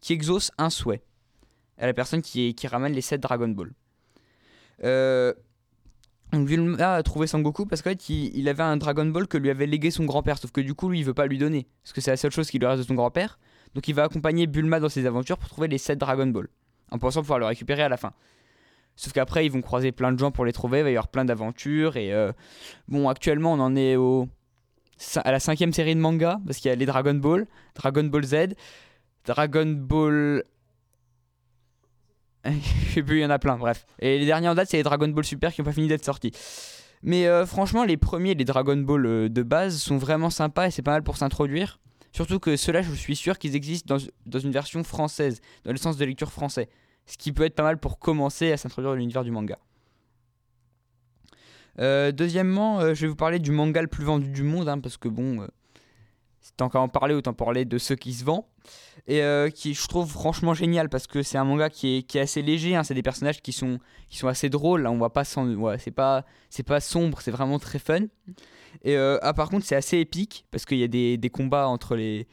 [0.00, 1.02] qui exauce un souhait
[1.78, 3.72] à la personne qui, qui ramène les 7 Dragon Ball.
[4.82, 5.32] Euh,
[6.34, 9.38] donc Bulma a trouvé Sangoku parce qu'en fait il, il avait un Dragon Ball que
[9.38, 11.66] lui avait légué son grand-père, sauf que du coup lui il veut pas lui donner,
[11.82, 13.38] parce que c'est la seule chose qui lui reste de son grand-père.
[13.74, 16.48] Donc il va accompagner Bulma dans ses aventures pour trouver les 7 Dragon Ball,
[16.90, 18.12] en pensant pouvoir le récupérer à la fin.
[18.96, 21.08] Sauf qu'après, ils vont croiser plein de gens pour les trouver, il va y avoir
[21.08, 21.96] plein d'aventures.
[21.96, 22.32] Et euh,
[22.88, 24.28] bon, actuellement, on en est au,
[25.16, 28.24] à la cinquième série de manga, parce qu'il y a les Dragon Ball, Dragon Ball
[28.24, 28.54] Z,
[29.24, 30.44] Dragon Ball.
[32.92, 33.86] Sais plus, il y en a plein, bref.
[33.98, 36.04] Et les derniers en date, c'est les Dragon Ball Super qui n'ont pas fini d'être
[36.04, 36.32] sortis.
[37.02, 40.70] Mais euh, franchement, les premiers, les Dragon Ball euh, de base, sont vraiment sympas et
[40.70, 41.80] c'est pas mal pour s'introduire.
[42.12, 45.96] Surtout que ceux-là, je suis sûr qu'ils existent dans, une version française, dans le sens
[45.96, 46.68] de lecture français.
[47.06, 49.58] Ce qui peut être pas mal pour commencer à s'introduire dans l'univers du manga.
[51.80, 54.96] Euh, deuxièmement, je vais vous parler du manga le plus vendu du monde, hein, parce
[54.96, 55.46] que bon,
[56.56, 58.44] tant qu'à en parler, autant parler de ceux qui se vendent.
[59.06, 62.18] Et euh, qui je trouve franchement génial, parce que c'est un manga qui est, qui
[62.18, 63.78] est assez léger, hein, c'est des personnages qui sont,
[64.08, 66.24] qui sont assez drôles, là, on voit pas ouais, c'est pas,
[66.66, 68.00] pas sombre, c'est vraiment très fun.
[68.82, 71.68] Et euh, ah, par contre, c'est assez épique, parce qu'il y a des, des combats
[71.68, 72.26] entre les.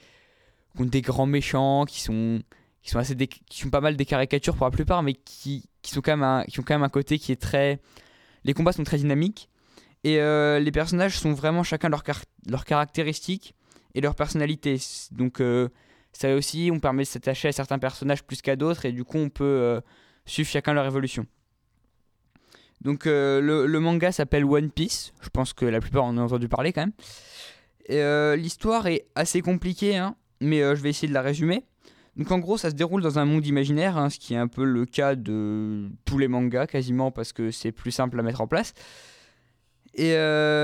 [0.78, 2.42] contre des grands méchants qui sont
[2.82, 5.92] qui sont assez qui sont pas mal des caricatures pour la plupart mais qui, qui
[5.92, 7.80] sont quand même qui ont quand même un côté qui est très
[8.44, 9.50] les combats sont très dynamiques
[10.04, 13.54] et euh, les personnages sont vraiment chacun leurs car- leurs caractéristiques
[13.96, 14.78] et leur personnalité.
[15.12, 15.70] Donc euh,
[16.14, 19.18] ça aussi on permet de s'attacher à certains personnages plus qu'à d'autres et du coup
[19.18, 19.82] on peut euh,
[20.26, 21.26] suivre chacun leur évolution.
[22.82, 25.14] Donc euh, le, manga s'appelle One Piece.
[25.22, 28.38] Je pense que la plupart en ont entendu parler quand même.
[28.38, 31.66] L'histoire est assez compliquée hein, mais je vais essayer de la résumer.
[32.18, 34.50] Donc en gros, ça se déroule dans un monde imaginaire, hein, ce qui est un
[34.50, 38.42] peu le cas de tous les mangas quasiment parce que c'est plus simple à mettre
[38.42, 38.74] en place.
[39.94, 40.14] Et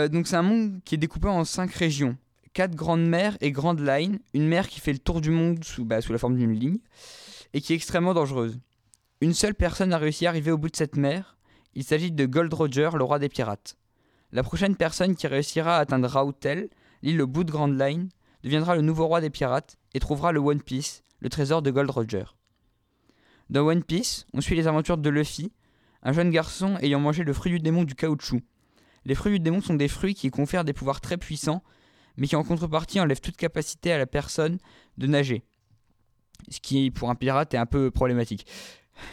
[0.09, 2.17] donc c'est un monde qui est découpé en cinq régions,
[2.57, 5.85] quatre grandes mers et grandes lines, une mer qui fait le tour du monde sous,
[5.85, 6.79] bah, sous la forme d'une ligne
[7.53, 8.59] et qui est extrêmement dangereuse.
[9.21, 11.37] Une seule personne a réussi à arriver au bout de cette mer.
[11.75, 13.77] Il s'agit de Gold Roger, le roi des pirates.
[14.31, 16.69] La prochaine personne qui réussira à atteindre Rautel,
[17.03, 18.09] l'île au bout de Grand Line,
[18.43, 21.91] deviendra le nouveau roi des pirates et trouvera le One Piece, le trésor de Gold
[21.91, 22.25] Roger.
[23.51, 25.51] Dans One Piece, on suit les aventures de Luffy,
[26.01, 28.41] un jeune garçon ayant mangé le fruit du démon du caoutchouc.
[29.05, 31.61] Les fruits du démon sont des fruits qui confèrent des pouvoirs très puissants,
[32.17, 34.57] mais qui en contrepartie enlèvent toute capacité à la personne
[34.97, 35.43] de nager.
[36.49, 38.45] Ce qui, pour un pirate, est un peu problématique.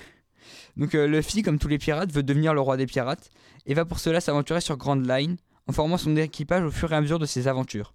[0.77, 3.31] Donc euh, Luffy, comme tous les pirates, veut devenir le roi des pirates,
[3.67, 5.37] et va pour cela s'aventurer sur Grand Line,
[5.67, 7.95] en formant son équipage au fur et à mesure de ses aventures.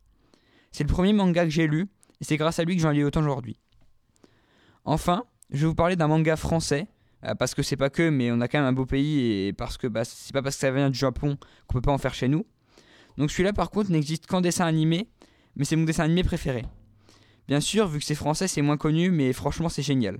[0.72, 1.88] C'est le premier manga que j'ai lu,
[2.22, 3.60] et c'est grâce à lui que j'en lis autant aujourd'hui.
[4.86, 6.88] Enfin, je vais vous parler d'un manga français,
[7.26, 9.54] euh, parce que c'est pas que, mais on a quand même un beau pays, et
[9.54, 11.38] parce que bah, c'est pas parce que ça vient du Japon
[11.68, 12.46] qu'on peut pas en faire chez nous.
[13.20, 15.10] Donc celui-là par contre n'existe qu'en dessin animé,
[15.58, 16.64] mais c'est mon dessin animé préféré.
[17.50, 20.20] Bien sûr, vu que c'est français, c'est moins connu, mais franchement c'est génial.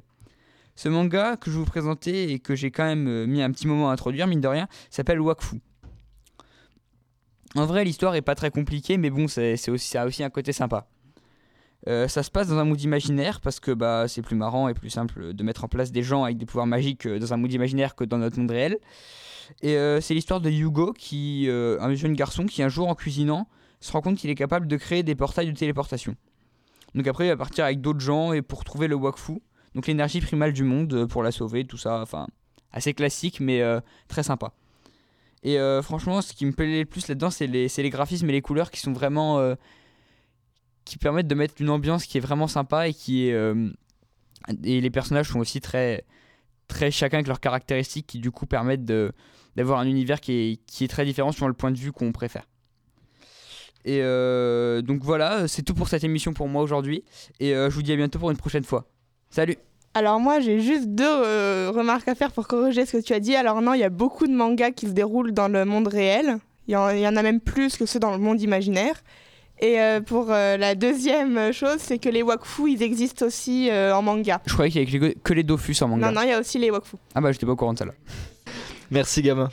[0.76, 3.68] Ce manga que je vous présenter et que j'ai quand même euh, mis un petit
[3.68, 5.62] moment à introduire, mine de rien, s'appelle Wakfu.
[7.56, 10.30] En vrai, l'histoire est pas très compliquée, mais bon, c'est aussi, ça a aussi un
[10.30, 10.89] côté sympa.
[11.88, 14.74] Euh, ça se passe dans un mood imaginaire parce que bah, c'est plus marrant et
[14.74, 17.38] plus simple de mettre en place des gens avec des pouvoirs magiques euh, dans un
[17.38, 18.78] mood imaginaire que dans notre monde réel.
[19.62, 23.48] Et euh, c'est l'histoire de Hugo, qui, un jeune garçon qui un jour en cuisinant
[23.80, 26.16] se rend compte qu'il est capable de créer des portails de téléportation.
[26.96, 29.42] Donc après il va partir avec d'autres gens et pour trouver le Wakfu,
[29.74, 32.28] donc l'énergie primale du monde pour la sauver, tout ça, enfin
[32.72, 33.64] assez classique mais
[34.08, 34.54] très sympa.
[35.44, 38.42] Et franchement ce qui me plaît le plus là-dedans c'est les, les graphismes et les
[38.42, 39.56] couleurs qui sont vraiment...
[40.90, 43.34] qui permettent de mettre une ambiance qui est vraiment sympa et qui est...
[43.34, 43.70] euh,
[44.64, 46.06] et les personnages sont aussi très
[46.68, 49.12] très chacun avec leurs caractéristiques qui du coup permettent de
[49.56, 52.12] d'avoir un univers qui est, qui est très différent sur le point de vue qu'on
[52.12, 52.48] préfère.
[53.86, 57.04] Et euh, donc voilà, c'est tout pour cette émission pour moi aujourd'hui.
[57.40, 58.88] Et euh, je vous dis à bientôt pour une prochaine fois.
[59.30, 59.58] Salut
[59.94, 63.36] Alors moi j'ai juste deux remarques à faire pour corriger ce que tu as dit.
[63.36, 66.38] Alors non, il y a beaucoup de mangas qui se déroulent dans le monde réel.
[66.68, 69.02] Il y en a même plus que ceux dans le monde imaginaire.
[69.62, 73.94] Et euh, pour euh, la deuxième chose, c'est que les wakfu, ils existent aussi euh,
[73.94, 74.42] en manga.
[74.46, 76.08] Je croyais qu'il y avait que les- Dofus en manga.
[76.08, 76.96] Non, non, il y a aussi les wakfu.
[77.14, 77.92] Ah bah j'étais pas au courant de ça là.
[78.90, 79.50] Merci gamin.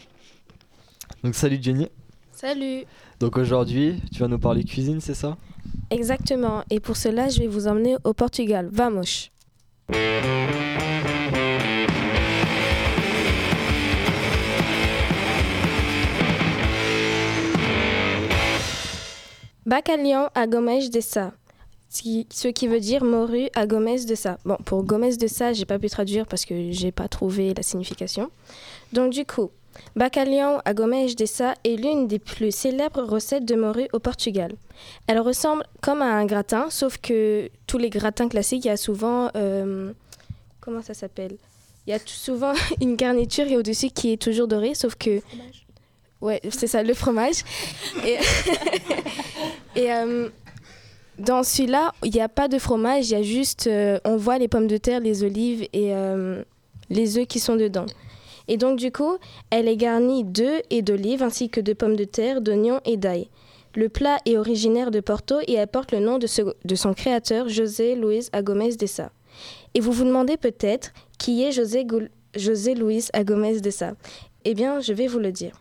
[1.25, 1.89] Donc salut Jenny.
[2.33, 2.85] Salut
[3.19, 5.37] Donc aujourd'hui, tu vas nous parler cuisine, c'est ça?
[5.91, 8.69] Exactement, et pour cela, je vais vous emmener au Portugal.
[8.71, 9.31] Vamos
[19.67, 21.33] Bacalhau à Gomes de Sá.
[21.89, 22.03] Ce
[22.49, 24.39] qui- veut dire morue à Gomes de Sá.
[24.45, 27.63] Bon, pour Gomes de Sá, j'ai pas pu traduire parce que j'ai pas trouvé la
[27.65, 28.31] signification.
[28.93, 29.51] Donc du coup,
[29.97, 34.53] Bacalhau à Gomes de Sá est l'une des plus célèbres recettes de morue au Portugal.
[35.09, 38.77] Elle ressemble comme à un gratin, sauf que tous les gratins classiques, il y a
[38.77, 39.31] souvent...
[39.37, 39.93] euh,
[40.61, 41.37] comment ça s'appelle?
[41.87, 45.21] Il y a souvent une garniture et au-dessus qui est toujours dorée, sauf que...
[46.21, 47.45] Ouais, c'est ça, le fromage.
[48.05, 48.19] Et,
[49.91, 50.29] euh,
[51.19, 53.67] dans celui-là, il n'y a pas de fromage, il y a juste...
[53.67, 56.43] euh, on voit les pommes de terre, les olives et euh,
[56.91, 57.87] les œufs qui sont dedans.
[58.49, 59.17] Et donc du coup,
[59.51, 63.29] elle est garnie d'œufs et d'olives ainsi que de pommes de terre, d'oignons et d'ail.
[63.75, 67.95] Le plat est originaire de Porto et elle porte le nom de, son créateur, José
[67.95, 69.11] Luis Agomez de Sa.
[69.75, 71.87] Et vous vous demandez peut-être qui est José,
[72.35, 73.93] José Luis Agomez de Sa.
[74.45, 75.61] Eh bien, je vais vous le dire.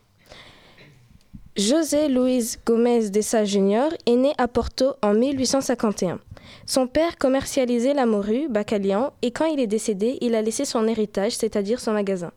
[1.56, 3.88] José Luis Gomez de Sa Jr.
[4.04, 6.20] est né à Porto en 1851.
[6.66, 10.86] Son père commercialisait la morue, Bacalian, et quand il est décédé, il a laissé son
[10.86, 12.30] héritage, c'est-à-dire son magasin.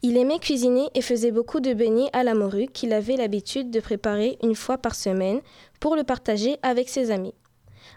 [0.00, 3.80] Il aimait cuisiner et faisait beaucoup de beignets à la morue qu'il avait l'habitude de
[3.80, 5.42] préparer une fois par semaine
[5.78, 7.34] pour le partager avec ses amis.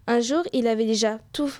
[0.07, 1.53] Un jour, il avait déjà tout,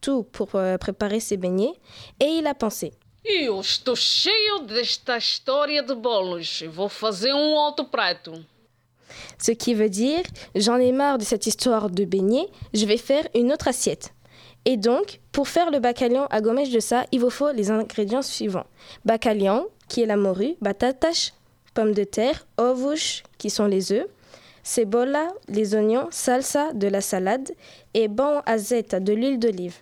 [0.00, 1.74] tout pour euh, préparer ses beignets
[2.20, 2.92] et il a pensé
[3.24, 6.64] Eu estou cheio desta história de bolos.
[6.68, 8.44] Vou fazer um outro prato.
[9.38, 10.24] Ce qui veut dire
[10.56, 14.12] j'en ai marre de cette histoire de beignets, je vais faire une autre assiette.
[14.64, 18.22] Et donc, pour faire le bacalian à gommage de ça, il vous faut les ingrédients
[18.22, 18.66] suivants.
[19.04, 21.30] Bacalian, qui est la morue, batatas,
[21.74, 24.06] pommes de terre, ovos, qui sont les œufs,
[24.64, 27.52] cebolla, les oignons, salsa, de la salade,
[27.94, 29.76] et bon azeta, de l'huile d'olive.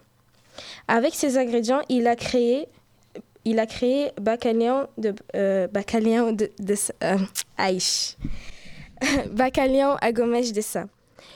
[0.88, 2.68] Avec ces ingrédients, il a créé,
[3.44, 7.16] il a créé bacalian de, euh, de, euh.
[9.32, 10.84] Bacalian à gommage de ça.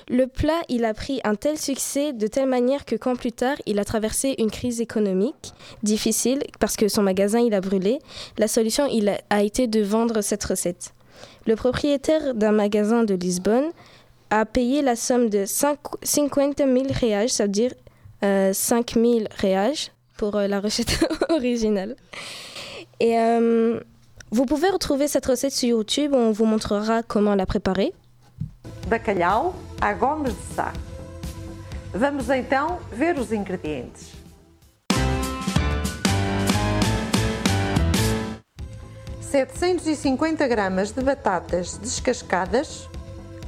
[0.09, 3.57] Le plat, il a pris un tel succès de telle manière que quand plus tard,
[3.65, 8.01] il a traversé une crise économique difficile parce que son magasin, il a brûlé.
[8.37, 10.93] La solution, il a, été de vendre cette recette.
[11.47, 13.71] Le propriétaire d'un magasin de Lisbonne
[14.29, 17.73] a payé la somme de 5 50 000 reais, ça veut dire
[18.25, 19.73] euh, 5 000 reais
[20.17, 21.97] pour euh, la recette originale.
[23.01, 23.81] Et euh,
[24.31, 27.93] vous pouvez retrouver cette recette sur YouTube, on vous montrera comment la préparer.
[28.89, 30.73] Bacalhau à gomes de sá.
[31.93, 34.13] Vamos então ver os ingredientes.
[39.21, 42.89] Setecentos e cinquenta gramas de batatas descascadas,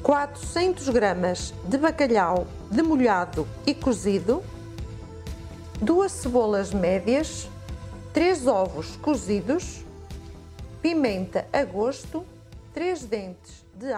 [0.03, 4.43] 400 gramas de bacalhau demolhado e cozido,
[5.81, 7.49] duas cebolas médias,
[8.13, 9.85] três ovos cozidos,
[10.83, 12.25] pimenta a gosto,
[12.73, 13.93] três dentes de.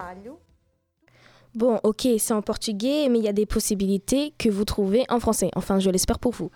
[1.55, 5.19] Bon, ok, c'est en portugais, mais il y a des possibilités que vous trouvez en
[5.19, 5.49] français.
[5.55, 6.51] Enfin, je l'espère pour vous.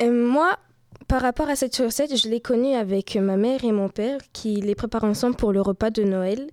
[0.00, 0.56] Euh, moi,
[1.06, 4.56] par rapport à cette recette, je l'ai connue avec ma mère et mon père qui
[4.56, 6.50] les préparent ensemble pour le repas de Noël.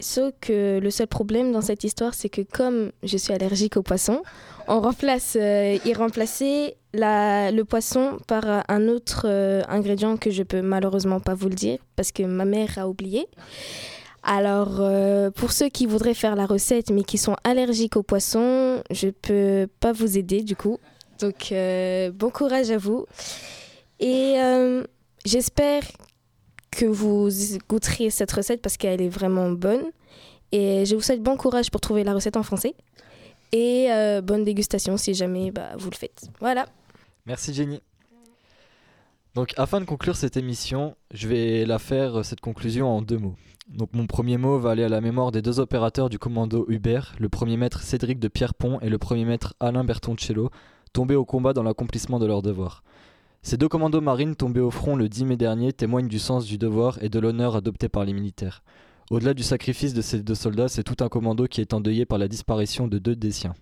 [0.00, 3.82] Sauf que le seul problème dans cette histoire, c'est que comme je suis allergique au
[3.82, 4.22] poisson,
[4.66, 10.42] on remplace, euh, ils remplaçaient la, le poisson par un autre euh, ingrédient que je
[10.42, 13.28] peux malheureusement pas vous le dire parce que ma mère a oublié.
[14.22, 18.82] Alors, euh, pour ceux qui voudraient faire la recette mais qui sont allergiques au poisson,
[18.90, 20.78] je peux pas vous aider du coup.
[21.20, 23.06] Donc, euh, bon courage à vous.
[24.00, 24.36] Et
[25.26, 25.82] j'espère
[26.70, 27.28] que vous
[27.68, 29.82] goûterez cette recette parce qu'elle est vraiment bonne.
[30.52, 32.74] Et je vous souhaite bon courage pour trouver la recette en français.
[33.52, 36.28] Et euh, bonne dégustation si jamais bah, vous le faites.
[36.40, 36.66] Voilà.
[37.26, 37.80] Merci Jenny.
[39.34, 43.18] Donc afin de conclure cette émission, je vais la faire euh, cette conclusion en deux
[43.18, 43.36] mots.
[43.68, 47.14] Donc mon premier mot va aller à la mémoire des deux opérateurs du commando Hubert,
[47.20, 50.50] le premier maître Cédric de Pierrepont et le premier maître Alain Bertoncello,
[50.92, 52.82] tombés au combat dans l'accomplissement de leur devoir.
[53.42, 56.58] Ces deux commandos marines tombés au front le 10 mai dernier témoignent du sens du
[56.58, 58.62] devoir et de l'honneur adopté par les militaires.
[59.10, 62.18] Au-delà du sacrifice de ces deux soldats, c'est tout un commando qui est endeuillé par
[62.18, 63.54] la disparition de deux des siens.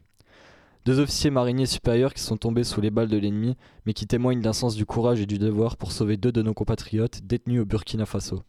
[0.84, 3.56] Deux officiers mariniers supérieurs qui sont tombés sous les balles de l'ennemi,
[3.86, 6.54] mais qui témoignent d'un sens du courage et du devoir pour sauver deux de nos
[6.54, 8.42] compatriotes détenus au Burkina Faso.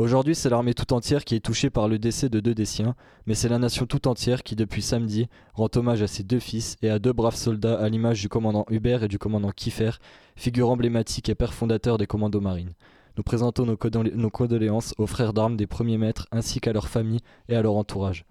[0.00, 2.94] Aujourd'hui, c'est l'armée tout entière qui est touchée par le décès de deux des siens,
[3.26, 6.78] mais c'est la nation tout entière qui, depuis samedi, rend hommage à ses deux fils
[6.80, 9.90] et à deux braves soldats à l'image du commandant Hubert et du commandant Kiefer,
[10.36, 12.72] figure emblématique et père fondateur des commandos marines.
[13.18, 16.88] Nous présentons nos, condolé- nos condoléances aux frères d'armes des premiers maîtres ainsi qu'à leurs
[16.88, 17.20] familles
[17.50, 18.24] et à leur entourage.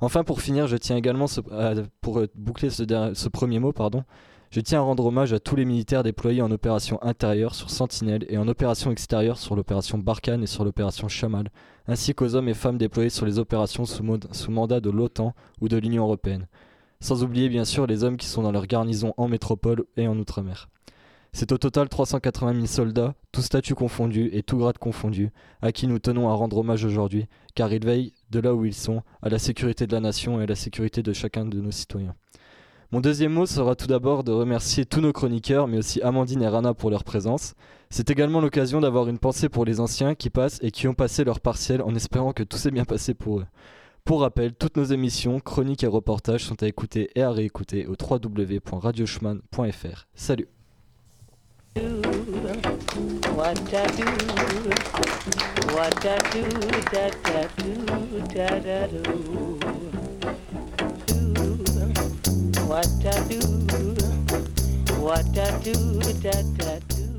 [0.00, 2.82] Enfin, pour finir, je tiens également, à- pour euh, boucler ce,
[3.14, 4.02] ce premier mot, pardon,
[4.54, 8.24] je tiens à rendre hommage à tous les militaires déployés en opération intérieure sur Sentinelle
[8.28, 11.50] et en opération extérieure sur l'opération Barkhane et sur l'opération Chamal,
[11.88, 15.76] ainsi qu'aux hommes et femmes déployés sur les opérations sous, mandat de l'OTAN ou de
[15.76, 16.46] l'Union Européenne.
[17.00, 20.16] Sans oublier bien sûr les hommes qui sont dans leur garnison en métropole et en
[20.16, 20.68] Outre-mer.
[21.32, 25.32] C'est au total 380 000 soldats, tous statuts confondus et tout grade confondus,
[25.62, 27.26] à qui nous tenons à rendre hommage aujourd'hui,
[27.56, 30.44] car ils veillent, de là où ils sont, à la sécurité de la nation et
[30.44, 32.14] à la sécurité de chacun de nos citoyens.
[32.94, 36.48] Mon deuxième mot sera tout d'abord de remercier tous nos chroniqueurs, mais aussi Amandine et
[36.48, 37.54] Rana pour leur présence.
[37.90, 41.24] C'est également l'occasion d'avoir une pensée pour les anciens qui passent et qui ont passé
[41.24, 43.46] leur partiel en espérant que tout s'est bien passé pour eux.
[44.04, 47.96] Pour rappel, toutes nos émissions, chroniques et reportages sont à écouter et à réécouter au
[48.00, 50.06] www.radiochemin.fr.
[50.14, 50.46] Salut
[62.66, 63.40] what I do,
[65.00, 65.74] what I do,
[66.22, 67.13] da da do.